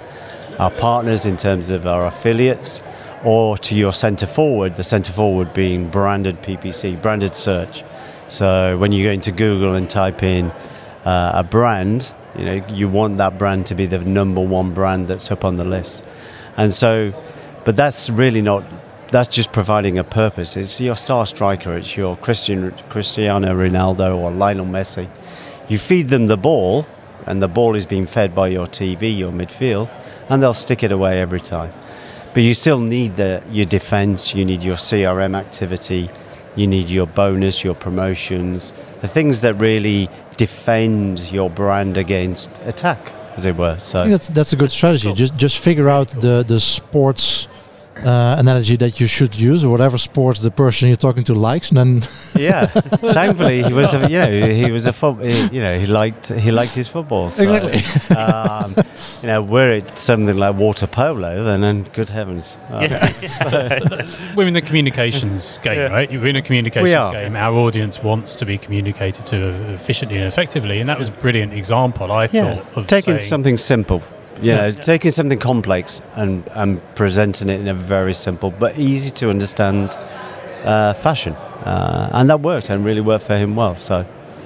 our 0.61 0.70
partners 0.70 1.26
in 1.26 1.37
terms 1.37 1.70
of 1.70 1.88
our 1.88 2.07
affiliates, 2.07 2.81
or 3.24 3.59
to 3.59 3.74
your 3.74 3.92
centre 3.92 4.28
forward, 4.28 4.76
the 4.76 4.85
centre 4.85 5.12
forward 5.12 5.52
being 5.52 5.90
branded 5.90 6.40
PPC, 6.42 7.02
branded 7.02 7.35
search. 7.35 7.83
So 8.28 8.78
when 8.78 8.92
you 8.92 9.02
go 9.02 9.11
into 9.11 9.33
Google 9.33 9.74
and 9.74 9.90
type 9.90 10.22
in 10.22 10.52
uh, 11.04 11.33
a 11.35 11.42
brand, 11.42 12.14
you 12.38 12.44
know 12.44 12.66
you 12.68 12.88
want 12.88 13.16
that 13.18 13.38
brand 13.38 13.66
to 13.66 13.74
be 13.74 13.87
the 13.87 13.98
number 13.98 14.40
one 14.40 14.72
brand 14.72 15.09
that's 15.09 15.31
up 15.31 15.44
on 15.44 15.57
the 15.57 15.64
list. 15.64 16.05
And 16.57 16.72
so, 16.72 17.12
but 17.64 17.77
that's 17.77 18.11
really 18.11 18.42
not. 18.42 18.64
That's 19.11 19.29
just 19.29 19.53
providing 19.53 19.98
a 19.98 20.05
purpose. 20.05 20.57
It's 20.57 20.81
your 20.81 20.96
star 20.96 21.24
striker. 21.27 21.74
It's 21.77 21.96
your 21.96 22.16
Christian, 22.18 22.72
Cristiano 22.90 23.55
Ronaldo 23.55 24.16
or 24.16 24.31
Lionel 24.31 24.66
Messi. 24.66 25.09
You 25.68 25.79
feed 25.79 26.09
them 26.09 26.27
the 26.27 26.37
ball, 26.37 26.87
and 27.27 27.42
the 27.42 27.48
ball 27.48 27.74
is 27.74 27.87
being 27.87 28.07
fed 28.07 28.35
by 28.35 28.48
your 28.48 28.66
TV, 28.66 29.16
your 29.16 29.33
midfield, 29.33 29.90
and 30.29 30.42
they'll 30.42 30.55
stick 30.55 30.83
it 30.83 30.92
away 30.92 31.20
every 31.20 31.40
time. 31.40 31.72
But 32.35 32.42
you 32.42 32.55
still 32.55 32.81
need 32.81 33.16
the, 33.16 33.42
your 33.51 33.64
defense, 33.64 34.35
you 34.35 34.44
need 34.44 34.62
your 34.62 34.77
CRM 34.77 35.37
activity, 35.37 36.11
you 36.56 36.66
need 36.66 36.88
your 36.88 37.06
bonus, 37.06 37.62
your 37.64 37.74
promotions, 37.74 38.72
the 39.00 39.08
things 39.08 39.40
that 39.42 39.54
really 39.54 40.08
defend 40.37 41.20
your 41.30 41.50
brand 41.50 41.96
against 41.96 42.50
attack, 42.64 43.12
as 43.37 43.44
it 43.46 43.56
were. 43.56 43.74
I 43.74 43.78
So 43.78 44.04
think 44.04 44.12
that's 44.12 44.28
that's 44.28 44.52
a 44.52 44.56
good 44.56 44.70
strategy. 44.70 45.12
Just 45.12 45.37
just 45.37 45.58
figure 45.58 45.88
out 45.88 46.08
the 46.20 46.44
the 46.46 46.61
sports 46.61 47.48
uh, 48.04 48.37
analogy 48.38 48.76
that 48.76 49.00
you 49.00 49.06
should 49.06 49.34
use, 49.34 49.64
or 49.64 49.70
whatever 49.70 49.98
sports 49.98 50.40
the 50.40 50.50
person 50.50 50.88
you're 50.88 50.96
talking 50.96 51.24
to 51.24 51.34
likes, 51.34 51.70
and 51.70 51.76
then 51.78 52.02
yeah, 52.37 52.66
thankfully 52.66 53.62
he 53.64 53.72
was, 53.72 53.92
a, 53.94 54.08
you 54.11 54.18
know, 54.18 54.50
he 54.52 54.70
was 54.70 54.87
a 54.87 54.92
foot, 54.92 55.22
you 55.52 55.61
know, 55.61 55.78
he 55.78 55.87
liked 55.87 56.28
he 56.28 56.50
liked 56.50 56.74
his 56.74 56.88
football. 56.88 57.30
So, 57.30 57.42
Exactly. 57.44 58.16
um, 58.16 58.74
you 59.22 59.26
know, 59.28 59.42
were 59.42 59.72
it 59.72 59.96
something 59.98 60.37
like 60.37 60.56
water 60.56 60.87
polo, 60.87 61.44
then, 61.44 61.61
then 61.61 61.82
good 61.92 62.08
heavens. 62.11 62.56
Uh, 62.70 62.88
We're 64.37 64.46
in 64.46 64.54
the 64.54 64.62
communications 64.62 65.58
game, 65.58 65.76
Yeah. 65.78 65.87
right? 65.88 66.11
We're 66.11 66.26
in 66.26 66.37
a 66.37 66.42
communications 66.42 67.08
game. 67.08 67.37
Our 67.37 67.54
audience 67.54 68.02
wants 68.02 68.37
to 68.37 68.46
be 68.46 68.58
communicated 68.58 69.26
to 69.26 69.37
efficiently 69.74 70.18
and 70.18 70.26
effectively, 70.26 70.80
and 70.80 70.88
that 70.88 70.98
was 70.98 71.08
a 71.08 71.12
brilliant 71.12 71.52
example, 71.52 72.12
I 72.12 72.28
Yeah, 72.32 72.56
thought, 72.56 72.76
of 72.76 72.87
taking 72.87 73.18
saying, 73.18 73.28
something 73.28 73.56
simple, 73.56 74.02
know, 74.42 74.66
Yeah. 74.66 74.70
taking 74.70 75.11
something 75.12 75.38
complex 75.38 76.01
and, 76.16 76.42
and 76.55 76.81
presenting 76.94 77.48
it 77.48 77.61
in 77.61 77.68
a 77.68 77.74
very 77.74 78.14
simple 78.14 78.51
but 78.51 78.79
easy 78.79 79.11
to 79.11 79.31
understand 79.31 79.96
uh, 80.64 80.92
fashion. 80.94 81.35
Uh, 81.64 82.09
and 82.12 82.29
that 82.31 82.40
worked 82.40 82.70
and 82.70 82.85
really 82.85 83.01
worked 83.01 83.24
for 83.24 83.37
him 83.37 83.57
well. 83.57 83.74
So, 83.79 84.05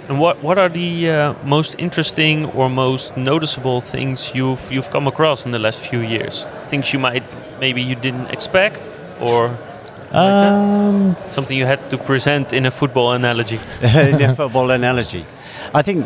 And 0.08 0.18
what 0.18 0.42
what 0.42 0.58
are 0.58 0.68
the 0.68 1.10
uh, 1.10 1.34
most 1.44 1.74
interesting 1.78 2.46
or 2.56 2.68
most 2.68 3.16
noticeable 3.16 3.80
things 3.80 4.32
you've 4.34 4.62
you've 4.72 4.90
come 4.90 5.08
across 5.08 5.46
in 5.46 5.52
the 5.52 5.58
last 5.58 5.80
few 5.90 6.00
years? 6.00 6.46
Things 6.68 6.92
you 6.92 6.98
might 7.00 7.22
maybe 7.60 7.80
you 7.80 7.94
didn't 7.94 8.30
expect, 8.32 8.96
or 9.20 9.48
like 10.12 10.52
um, 10.52 11.16
something 11.30 11.56
you 11.58 11.66
had 11.66 11.78
to 11.90 11.96
present 11.98 12.52
in 12.52 12.66
a 12.66 12.70
football 12.70 13.12
analogy. 13.12 13.58
in 13.82 14.22
a 14.22 14.34
football 14.34 14.70
analogy, 14.70 15.24
I 15.74 15.82
think. 15.82 16.04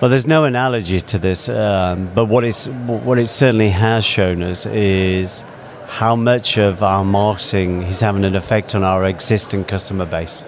Well, 0.00 0.08
there's 0.08 0.26
no 0.26 0.44
analogy 0.44 0.98
to 0.98 1.18
this, 1.18 1.48
um, 1.50 2.10
but 2.14 2.24
what 2.24 2.42
it's 2.42 2.66
what 2.68 3.18
it 3.18 3.26
certainly 3.26 3.68
has 3.68 4.02
shown 4.02 4.42
us 4.42 4.64
is 4.64 5.44
how 5.88 6.16
much 6.16 6.56
of 6.56 6.82
our 6.82 7.04
marketing 7.04 7.82
is 7.82 8.00
having 8.00 8.24
an 8.24 8.34
effect 8.34 8.74
on 8.74 8.82
our 8.82 9.04
existing 9.04 9.64
customer 9.64 10.06
base. 10.06 10.42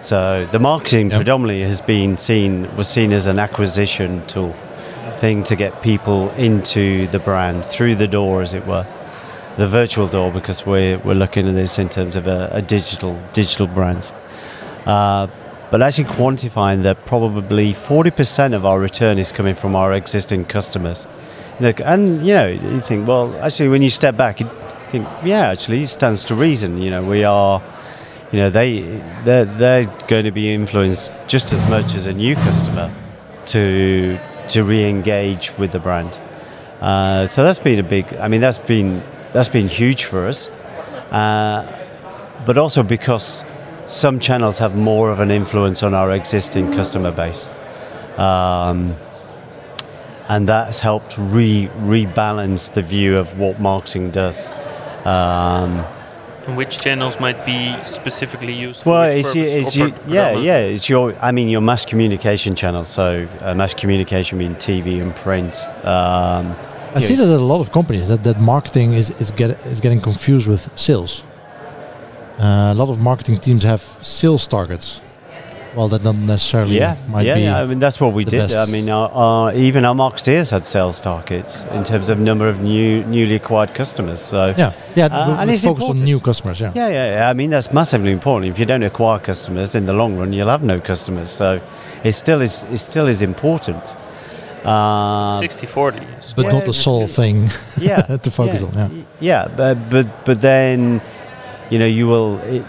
So 0.00 0.46
the 0.50 0.58
marketing 0.58 1.10
Yep. 1.10 1.18
predominantly 1.20 1.62
has 1.62 1.80
been 1.80 2.18
seen 2.18 2.68
was 2.76 2.86
seen 2.86 3.14
as 3.14 3.28
an 3.28 3.38
acquisition 3.38 4.22
tool, 4.26 4.54
thing 5.20 5.42
to 5.44 5.56
get 5.56 5.80
people 5.80 6.28
into 6.32 7.06
the 7.08 7.18
brand 7.18 7.64
through 7.64 7.94
the 7.94 8.08
door, 8.08 8.42
as 8.42 8.52
it 8.52 8.66
were, 8.66 8.84
the 9.56 9.68
virtual 9.68 10.06
door, 10.06 10.30
because 10.30 10.66
we're 10.66 10.98
we're 10.98 11.14
looking 11.14 11.48
at 11.48 11.54
this 11.54 11.78
in 11.78 11.88
terms 11.88 12.14
of 12.14 12.26
a, 12.26 12.50
a 12.52 12.60
digital 12.60 13.18
digital 13.32 13.68
brands. 13.68 14.12
Uh, 14.84 15.28
but 15.72 15.80
actually 15.80 16.04
quantifying 16.04 16.82
that 16.82 17.06
probably 17.06 17.72
40% 17.72 18.54
of 18.54 18.66
our 18.66 18.78
return 18.78 19.18
is 19.18 19.32
coming 19.32 19.54
from 19.54 19.74
our 19.74 19.94
existing 19.94 20.44
customers. 20.44 21.06
And 21.60 22.26
you 22.26 22.34
know, 22.34 22.46
you 22.46 22.82
think, 22.82 23.08
well, 23.08 23.34
actually, 23.42 23.70
when 23.70 23.80
you 23.80 23.88
step 23.88 24.14
back, 24.14 24.40
you 24.40 24.50
think, 24.90 25.08
yeah, 25.24 25.48
actually, 25.48 25.84
it 25.84 25.88
stands 25.88 26.24
to 26.26 26.34
reason. 26.34 26.82
You 26.82 26.90
know, 26.90 27.02
we 27.02 27.24
are, 27.24 27.62
you 28.32 28.38
know, 28.38 28.50
they 28.50 28.80
they're, 29.24 29.46
they're 29.46 29.86
going 30.08 30.26
to 30.26 30.30
be 30.30 30.52
influenced 30.52 31.10
just 31.26 31.54
as 31.54 31.66
much 31.70 31.94
as 31.94 32.06
a 32.06 32.12
new 32.12 32.34
customer 32.34 32.92
to 33.46 34.18
to 34.50 34.64
re-engage 34.64 35.56
with 35.56 35.72
the 35.72 35.78
brand. 35.78 36.20
Uh, 36.82 37.26
so 37.26 37.44
that's 37.44 37.60
been 37.60 37.78
a 37.78 37.88
big. 37.88 38.12
I 38.16 38.28
mean, 38.28 38.42
that's 38.42 38.58
been 38.58 39.02
that's 39.32 39.48
been 39.48 39.68
huge 39.68 40.04
for 40.04 40.26
us. 40.26 40.48
Uh, 41.10 41.64
but 42.44 42.58
also 42.58 42.82
because 42.82 43.44
some 43.86 44.20
channels 44.20 44.58
have 44.58 44.76
more 44.76 45.10
of 45.10 45.20
an 45.20 45.30
influence 45.30 45.82
on 45.82 45.94
our 45.94 46.12
existing 46.12 46.72
customer 46.72 47.10
base. 47.10 47.48
Um, 48.18 48.96
and 50.28 50.48
that's 50.48 50.80
helped 50.80 51.16
re 51.18 51.68
rebalance 51.78 52.72
the 52.72 52.82
view 52.82 53.16
of 53.18 53.38
what 53.38 53.60
marketing 53.60 54.10
does. 54.10 54.48
Um, 55.04 55.84
And 56.46 56.56
which 56.56 56.78
channels 56.78 57.20
might 57.20 57.44
be 57.46 57.74
specifically 57.82 58.52
used 58.52 58.84
well, 58.84 59.06
which 59.08 59.16
it's, 59.16 59.34
your, 59.34 59.46
it's 59.46 59.76
or 59.76 59.78
your, 59.78 59.90
per- 59.90 60.12
yeah, 60.12 60.32
yeah. 60.32 60.58
It's 60.58 60.88
your. 60.88 61.14
I 61.20 61.32
mean, 61.32 61.48
your 61.48 61.60
mass 61.60 61.84
communication 61.84 62.54
channels. 62.56 62.88
So 62.88 63.28
uh, 63.40 63.54
mass 63.54 63.74
communication 63.74 64.38
being 64.38 64.54
TV 64.56 65.00
and 65.02 65.14
print. 65.14 65.60
Um, 65.84 66.56
I 66.94 67.00
see 67.00 67.14
that 67.14 67.28
at 67.28 67.40
a 67.40 67.44
lot 67.44 67.60
of 67.60 67.72
companies 67.72 68.08
that, 68.08 68.22
that 68.24 68.40
marketing 68.40 68.92
is 68.94 69.10
is, 69.18 69.30
get, 69.32 69.50
is 69.66 69.80
getting 69.80 70.00
confused 70.00 70.46
with 70.46 70.68
sales. 70.76 71.22
Uh, 72.42 72.72
a 72.72 72.74
lot 72.74 72.88
of 72.88 72.98
marketing 72.98 73.38
teams 73.38 73.62
have 73.62 73.82
sales 74.00 74.48
targets. 74.48 75.00
Well, 75.76 75.88
that 75.88 76.02
not 76.02 76.16
necessarily 76.16 76.76
yeah, 76.76 76.96
might 77.08 77.24
yeah, 77.24 77.34
be. 77.36 77.42
yeah. 77.42 77.60
I 77.60 77.64
mean, 77.64 77.78
that's 77.78 77.98
what 77.98 78.12
we 78.12 78.24
the 78.24 78.30
did. 78.30 78.52
I 78.52 78.66
mean, 78.66 78.90
our, 78.90 79.08
our, 79.10 79.54
even 79.54 79.84
our 79.86 79.94
marketeers 79.94 80.50
had 80.50 80.66
sales 80.66 81.00
targets 81.00 81.64
in 81.64 81.82
terms 81.82 82.10
of 82.10 82.18
number 82.18 82.46
of 82.48 82.60
new 82.60 83.04
newly 83.04 83.36
acquired 83.36 83.72
customers. 83.74 84.20
So 84.20 84.54
yeah, 84.58 84.72
yeah. 84.94 85.06
Uh, 85.06 85.36
and 85.40 85.50
it's 85.50 85.60
it's 85.60 85.66
focused 85.66 85.88
on 85.88 85.96
new 86.04 86.20
customers. 86.20 86.60
Yeah. 86.60 86.72
Yeah, 86.74 86.88
yeah, 86.88 87.14
yeah. 87.14 87.30
I 87.30 87.32
mean, 87.32 87.48
that's 87.50 87.72
massively 87.72 88.12
important. 88.12 88.52
If 88.52 88.58
you 88.58 88.66
don't 88.66 88.82
acquire 88.82 89.18
customers 89.18 89.74
in 89.74 89.86
the 89.86 89.94
long 89.94 90.18
run, 90.18 90.32
you'll 90.32 90.48
have 90.48 90.62
no 90.62 90.78
customers. 90.80 91.30
So 91.30 91.60
it 92.04 92.12
still 92.12 92.42
is, 92.42 92.64
it 92.64 92.78
still 92.78 93.06
is 93.06 93.22
important. 93.22 93.96
Uh, 94.64 95.40
60 95.40 95.66
40 95.66 95.98
but 96.36 96.44
Yeah, 96.44 96.52
not 96.52 96.64
the 96.64 96.72
sole 96.72 97.08
thing 97.08 97.50
yeah, 97.80 98.16
to 98.22 98.30
focus 98.30 98.62
yeah, 98.62 98.68
on. 98.68 98.74
Yeah. 98.74 99.02
Yeah, 99.20 99.48
but 99.56 99.90
but 99.90 100.24
but 100.24 100.40
then, 100.40 101.00
you 101.72 101.78
know, 101.78 101.86
you 101.86 102.06
will. 102.06 102.38
It, 102.40 102.66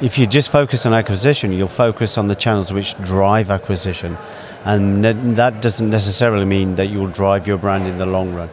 if 0.00 0.16
you 0.16 0.26
just 0.26 0.50
focus 0.50 0.86
on 0.86 0.94
acquisition, 0.94 1.52
you'll 1.52 1.66
focus 1.66 2.16
on 2.16 2.28
the 2.28 2.34
channels 2.36 2.72
which 2.72 2.96
drive 3.02 3.50
acquisition, 3.50 4.16
and 4.64 5.04
that 5.04 5.60
doesn't 5.60 5.90
necessarily 5.90 6.44
mean 6.44 6.76
that 6.76 6.86
you 6.86 7.00
will 7.00 7.14
drive 7.22 7.48
your 7.48 7.58
brand 7.58 7.88
in 7.88 7.98
the 7.98 8.06
long 8.06 8.34
run. 8.34 8.48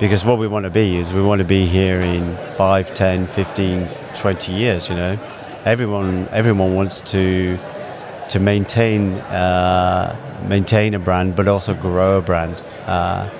Because 0.00 0.24
what 0.24 0.38
we 0.38 0.48
want 0.48 0.64
to 0.64 0.70
be 0.70 0.96
is 0.96 1.12
we 1.12 1.22
want 1.22 1.38
to 1.38 1.44
be 1.44 1.66
here 1.66 2.00
in 2.00 2.36
5, 2.56 2.92
10, 2.92 3.28
15, 3.28 3.88
20 4.16 4.52
years, 4.52 4.88
you 4.88 4.96
know. 4.96 5.16
Everyone 5.64 6.28
everyone 6.32 6.74
wants 6.74 7.00
to 7.12 7.58
to 8.30 8.40
maintain 8.40 9.12
uh, 9.30 10.16
maintain 10.48 10.94
a 10.94 10.98
brand 10.98 11.36
but 11.36 11.46
also 11.46 11.72
grow 11.72 12.18
a 12.18 12.22
brand. 12.22 12.56
Uh, 12.84 13.30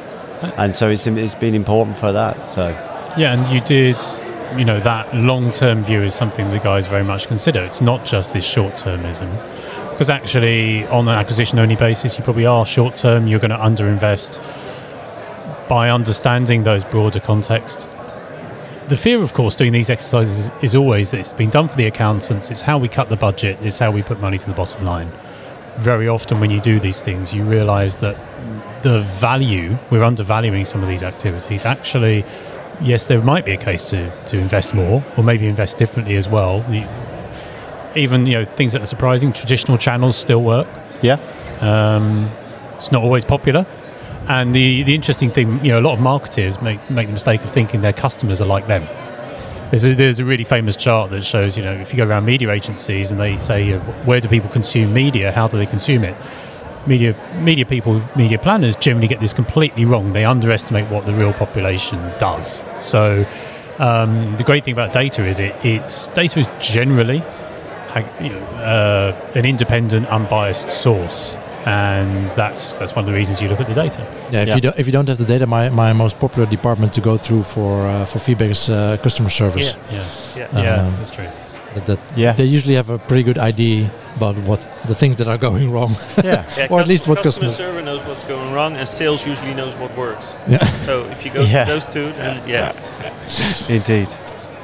and 0.56 0.76
so 0.76 0.88
it's, 0.88 1.06
it's 1.08 1.34
been 1.34 1.56
important 1.56 1.98
for 1.98 2.12
that. 2.12 2.46
So 2.46 2.68
Yeah, 3.16 3.32
and 3.32 3.52
you 3.52 3.60
did, 3.62 3.96
you 4.56 4.64
know, 4.64 4.80
that 4.80 5.14
long 5.14 5.52
term 5.52 5.82
view 5.82 6.02
is 6.02 6.14
something 6.14 6.50
the 6.50 6.59
guys 6.59 6.87
very 6.87 7.04
much 7.04 7.26
consider. 7.26 7.61
It's 7.61 7.80
not 7.80 8.04
just 8.04 8.32
this 8.32 8.44
short 8.44 8.74
termism. 8.74 9.30
Because 9.90 10.11
actually, 10.11 10.87
on 10.88 11.09
an 11.09 11.14
acquisition 11.14 11.59
only 11.59 11.76
basis, 11.76 12.18
you 12.18 12.24
probably 12.24 12.44
are 12.46 12.66
short 12.66 12.96
term, 12.96 13.26
you're 13.26 13.40
going 13.40 13.50
to 13.50 13.56
underinvest. 13.56 14.38
By 15.68 15.90
understanding 15.90 16.64
those 16.64 16.85
broader 16.85 17.18
contexts, 17.18 17.87
the 18.88 18.96
fear, 18.96 19.20
of 19.20 19.32
course, 19.35 19.56
doing 19.56 19.72
these 19.72 19.90
exercises 19.90 20.50
is 20.62 20.74
always 20.74 21.11
that 21.11 21.18
it's 21.18 21.32
been 21.32 21.50
done 21.50 21.68
for 21.68 21.76
the 21.76 21.87
accountants, 21.87 22.50
it's 22.50 22.62
how 22.62 22.78
we 22.78 22.88
cut 22.88 23.09
the 23.09 23.16
budget, 23.16 23.59
it's 23.62 23.78
how 23.78 23.90
we 23.90 24.02
put 24.02 24.20
money 24.20 24.38
to 24.38 24.46
the 24.46 24.52
bottom 24.52 24.85
line. 24.85 25.11
Very 25.78 26.09
often, 26.09 26.40
when 26.40 26.50
you 26.50 26.61
do 26.61 26.78
these 26.78 27.02
things, 27.02 27.35
you 27.35 27.42
realize 27.42 27.96
that 27.96 28.16
the 28.82 29.00
value, 29.00 29.76
we're 29.90 30.04
undervaluing 30.04 30.64
some 30.64 30.82
of 30.82 30.88
these 30.88 31.02
activities. 31.02 31.64
Actually, 31.64 32.24
yes, 32.80 33.06
there 33.06 33.20
might 33.20 33.44
be 33.44 33.52
a 33.52 33.56
case 33.56 33.90
to, 33.90 34.10
to 34.26 34.38
invest 34.38 34.74
more 34.74 35.02
or 35.16 35.24
maybe 35.24 35.46
invest 35.46 35.78
differently 35.78 36.16
as 36.16 36.28
well. 36.28 36.60
The, 36.62 36.86
even 37.94 38.26
you 38.26 38.34
know 38.34 38.44
things 38.44 38.72
that 38.74 38.82
are 38.82 38.86
surprising, 38.86 39.32
traditional 39.32 39.78
channels 39.78 40.16
still 40.16 40.42
work. 40.42 40.66
yeah, 41.02 41.18
Um, 41.60 42.30
it's 42.76 42.92
not 42.92 43.02
always 43.02 43.24
popular. 43.24 43.66
And 44.28 44.54
the, 44.54 44.82
the 44.82 44.94
interesting 44.94 45.30
thing, 45.30 45.64
you 45.64 45.70
know, 45.70 45.78
a 45.78 45.84
lot 45.86 45.94
of 45.94 46.00
marketers 46.00 46.60
make, 46.60 46.90
make 46.90 47.06
the 47.06 47.12
mistake 47.12 47.42
of 47.44 47.50
thinking 47.50 47.80
their 47.80 47.92
customers 47.92 48.40
are 48.40 48.46
like 48.46 48.66
them. 48.66 48.82
There's 49.70 49.84
a, 49.84 49.94
there's 49.94 50.18
a 50.18 50.24
really 50.24 50.44
famous 50.44 50.74
chart 50.76 51.10
that 51.12 51.24
shows, 51.24 51.56
you 51.56 51.62
know, 51.62 51.72
if 51.72 51.92
you 51.92 51.96
go 51.96 52.06
around 52.06 52.24
media 52.24 52.50
agencies 52.50 53.10
and 53.12 53.20
they 53.20 53.36
say, 53.36 53.72
uh, 53.72 53.78
where 54.04 54.20
do 54.20 54.28
people 54.28 54.50
consume 54.50 54.92
media? 54.92 55.32
How 55.32 55.46
do 55.46 55.56
they 55.56 55.66
consume 55.66 56.04
it? 56.04 56.16
Media, 56.87 57.14
media 57.40 57.66
people, 57.66 58.01
media 58.16 58.38
planners 58.38 58.77
generally 58.77 59.09
get 59.09 59.18
this 59.20 59.33
completely 59.35 59.85
wrong. 59.85 60.12
They 60.12 60.25
underestimate 60.25 60.88
what 60.88 61.05
the 61.05 61.12
real 61.12 61.33
population 61.33 61.99
does. 62.18 62.62
So 62.79 63.27
um, 63.79 64.37
the 64.37 64.44
great 64.44 64.64
thing 64.64 64.72
about 64.75 64.92
data 64.92 65.27
is 65.27 65.40
it, 65.40 65.55
it's 65.64 66.07
data 66.09 66.40
is 66.40 66.46
generally 66.61 67.22
ag- 67.94 68.22
you 68.25 68.31
know, 68.31 68.40
uh, 68.62 69.31
an 69.35 69.44
independent, 69.44 70.07
unbiased 70.07 70.70
source, 70.70 71.35
and 71.66 72.29
that's 72.31 72.72
that's 72.75 72.94
one 72.94 73.05
of 73.05 73.11
the 73.11 73.16
reasons 73.18 73.42
you 73.42 73.49
look 73.49 73.61
at 73.61 73.66
the 73.66 73.75
data. 73.75 74.01
Yeah, 74.31 74.42
if 74.42 74.49
Yeah. 74.49 74.55
you 74.55 74.61
don't 74.61 74.79
if 74.79 74.87
you 74.87 74.92
don't 74.92 75.09
have 75.09 75.18
the 75.18 75.25
data, 75.25 75.46
my, 75.46 75.68
my 75.70 75.92
most 75.92 76.20
popular 76.20 76.49
department 76.49 76.94
to 76.94 77.01
go 77.01 77.16
through 77.16 77.42
for 77.42 77.87
uh, 77.88 78.05
for 78.07 78.20
feedback 78.20 78.51
is 78.51 78.68
uh, 78.68 78.96
customer 79.03 79.31
service. 79.31 79.75
Yeah, 79.90 80.05
Yeah. 80.37 80.49
yeah, 80.62 80.87
Um, 80.87 80.96
that's 80.99 81.11
true. 81.11 81.27
That, 81.76 81.86
that 81.86 82.18
yeah, 82.18 82.32
they 82.32 82.44
usually 82.44 82.74
have 82.74 82.90
a 82.90 82.98
pretty 82.98 83.22
good 83.22 83.38
idea 83.38 83.90
about 84.16 84.34
what 84.48 84.60
the 84.88 84.94
things 84.94 85.16
that 85.18 85.28
are 85.28 85.38
going 85.38 85.70
wrong. 85.70 85.94
yeah. 86.24 86.44
Yeah, 86.56 86.68
Or 86.70 86.80
at 86.80 86.88
least 86.88 87.06
what 87.06 87.22
customer 87.22 87.48
customer- 87.48 87.68
service 87.68 87.84
knows 87.84 88.04
what's 88.06 88.24
going 88.24 88.52
wrong, 88.54 88.76
and 88.76 88.88
sales 88.88 89.26
usually 89.26 89.52
knows 89.54 89.74
what 89.76 89.94
works. 89.96 90.34
Yeah. 90.48 90.64
So 90.86 91.04
if 91.10 91.24
you 91.24 91.30
go 91.32 91.42
Yeah. 91.42 91.64
to 91.64 91.70
those 91.72 91.86
two, 91.86 92.12
then 92.12 92.40
yeah. 92.48 92.72
Indeed. 93.78 94.08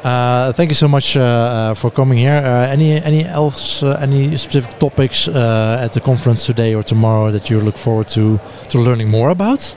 Uh, 0.05 0.53
thank 0.55 0.71
you 0.71 0.75
so 0.75 0.89
much 0.89 1.17
uh, 1.17 1.21
uh, 1.21 1.75
for 1.75 1.91
coming 1.91 2.19
here. 2.19 2.43
Uh, 2.45 2.67
any 2.73 3.01
any 3.05 3.25
else 3.25 3.83
uh, 3.85 3.99
any 4.03 4.37
specific 4.37 4.79
topics 4.79 5.29
uh, 5.29 5.85
at 5.85 5.93
the 5.93 6.01
conference 6.01 6.47
today 6.47 6.75
or 6.75 6.83
tomorrow 6.83 7.31
that 7.31 7.49
you 7.51 7.61
look 7.61 7.77
forward 7.79 8.09
to 8.09 8.41
to 8.71 8.79
learning 8.79 9.09
more 9.11 9.31
about? 9.31 9.77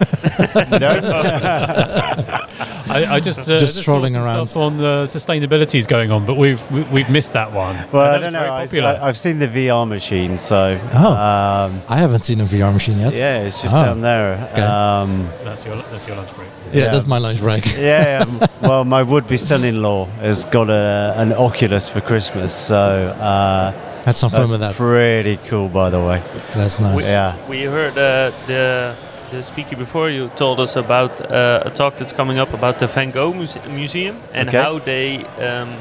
I, 2.94 3.16
I 3.16 3.20
just 3.20 3.40
uh, 3.40 3.58
Just 3.58 3.74
saw 3.76 3.82
strolling 3.82 4.14
around. 4.16 4.48
Stuff 4.48 4.62
on 4.62 4.80
uh, 4.80 5.02
sustainability 5.04 5.78
is 5.78 5.86
going 5.86 6.10
on, 6.10 6.24
but 6.26 6.36
we've 6.36 6.62
we, 6.70 6.82
we've 6.84 7.10
missed 7.10 7.32
that 7.32 7.52
one. 7.52 7.76
Well, 7.92 8.02
I 8.14 8.18
don't 8.18 8.32
know. 8.32 8.40
I, 8.44 9.08
I've 9.08 9.18
seen 9.18 9.38
the 9.38 9.48
VR 9.48 9.86
machine, 9.88 10.38
so 10.38 10.78
Oh. 10.92 11.12
um, 11.12 11.82
I 11.88 11.96
haven't 11.96 12.22
seen 12.24 12.40
a 12.40 12.44
VR 12.44 12.72
machine 12.72 12.98
yet. 13.00 13.14
yeah, 13.14 13.38
it's 13.46 13.60
just 13.62 13.74
Oh. 13.76 13.80
down 13.80 14.00
there. 14.00 14.34
Um, 14.60 15.28
that's 15.44 15.64
your 15.64 15.76
that's 15.76 16.06
your 16.06 16.16
lunch 16.16 16.34
break. 16.36 16.48
Yeah, 16.72 16.84
Yeah. 16.84 16.90
that's 16.92 17.06
my 17.06 17.18
lunch 17.18 17.40
break. 17.40 17.64
yeah, 17.76 18.24
um, 18.26 18.40
well, 18.62 18.84
my 18.84 19.02
would-be 19.02 19.36
son-in-law 19.36 20.06
has 20.20 20.44
got 20.46 20.70
a, 20.70 21.14
an 21.16 21.32
Oculus 21.32 21.88
for 21.88 22.00
Christmas, 22.00 22.54
so 22.54 22.76
uh, 22.76 23.72
Had 24.04 24.16
some 24.16 24.30
fun 24.30 24.40
that's 24.40 24.50
with 24.52 24.60
that. 24.60 24.74
pretty 24.74 25.36
cool, 25.48 25.68
by 25.68 25.90
the 25.90 26.00
way. 26.00 26.22
That's 26.54 26.78
nice. 26.80 26.96
We, 26.96 27.02
Yeah. 27.04 27.36
we 27.48 27.62
heard 27.64 27.96
uh, 27.98 28.30
the 28.46 28.94
the 29.30 29.42
speaker 29.42 29.76
before 29.76 30.10
you 30.10 30.28
told 30.36 30.60
us 30.60 30.76
about 30.76 31.20
uh, 31.20 31.62
a 31.64 31.70
talk 31.70 31.96
that's 31.96 32.12
coming 32.12 32.38
up 32.38 32.52
about 32.52 32.78
the 32.78 32.86
Van 32.86 33.10
Gogh 33.10 33.32
muse- 33.32 33.58
museum 33.68 34.20
and 34.32 34.48
Okay. 34.48 34.58
how 34.58 34.78
they 34.78 35.24
um, 35.38 35.72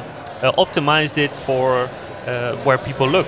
uh, 0.41 0.51
optimized 0.58 1.17
it 1.17 1.36
for 1.36 1.89
uh, 2.27 2.56
where 2.63 2.77
people 2.77 3.08
look. 3.08 3.27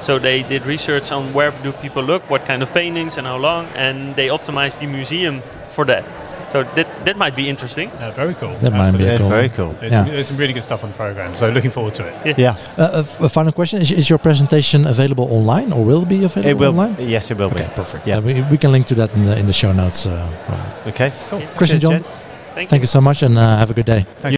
So 0.00 0.18
they 0.18 0.42
did 0.42 0.66
research 0.66 1.10
on 1.12 1.32
where 1.32 1.50
do 1.62 1.72
people 1.72 2.02
look, 2.02 2.28
what 2.30 2.44
kind 2.46 2.62
of 2.62 2.72
paintings, 2.72 3.18
and 3.18 3.26
how 3.26 3.36
long, 3.36 3.66
and 3.74 4.14
they 4.16 4.28
optimized 4.28 4.78
the 4.78 4.86
museum 4.86 5.42
for 5.68 5.84
that. 5.86 6.04
So 6.52 6.62
that 6.76 6.86
that 7.04 7.16
might 7.16 7.34
be 7.36 7.48
interesting. 7.48 7.90
Uh, 7.90 8.10
very 8.16 8.34
cool. 8.34 8.54
That 8.60 8.72
might 8.72 8.92
be 8.96 9.04
Yeah, 9.04 9.18
cool. 9.18 9.28
very 9.28 9.48
cool. 9.48 9.72
There's, 9.80 9.92
Yeah. 9.92 10.04
some, 10.04 10.12
there's 10.14 10.26
some 10.28 10.36
really 10.38 10.52
good 10.52 10.62
stuff 10.64 10.82
on 10.84 10.90
the 10.90 10.96
program, 10.96 11.34
so 11.34 11.48
looking 11.50 11.72
forward 11.72 11.94
to 11.96 12.04
it. 12.06 12.38
Yeah, 12.38 12.54
Uh, 12.78 12.90
a, 12.92 12.98
f- 13.00 13.20
a 13.20 13.28
final 13.28 13.52
question: 13.52 13.82
is, 13.82 13.90
is 13.90 14.08
your 14.08 14.18
presentation 14.18 14.86
available 14.86 15.24
online, 15.30 15.72
or 15.72 15.84
will 15.84 16.02
it 16.02 16.08
be 16.08 16.24
available 16.24 16.50
it 16.50 16.54
will. 16.58 16.68
online? 16.70 16.96
Yes, 17.00 17.30
it 17.30 17.36
will 17.38 17.46
Okay, 17.50 17.66
be. 17.66 17.74
perfect. 17.74 18.06
Yeah. 18.06 18.18
Uh, 18.18 18.26
we, 18.26 18.42
we 18.50 18.56
can 18.58 18.70
link 18.72 18.86
to 18.86 18.94
that 18.94 19.10
in 19.14 19.24
the 19.26 19.36
in 19.38 19.46
the 19.46 19.52
show 19.52 19.72
notes. 19.72 20.06
Uh. 20.06 20.12
Okay. 20.86 21.10
Yeah. 21.32 21.46
Christian 21.58 21.80
Cheers, 21.80 21.82
John. 21.82 22.00
Thank 22.54 22.66
you. 22.66 22.70
thank 22.70 22.82
you 22.82 22.86
so 22.86 23.00
much, 23.00 23.22
and 23.22 23.36
uh, 23.36 23.42
have 23.58 23.70
a 23.70 23.74
good 23.74 23.86
day. 23.86 24.04
Thanks. 24.22 24.34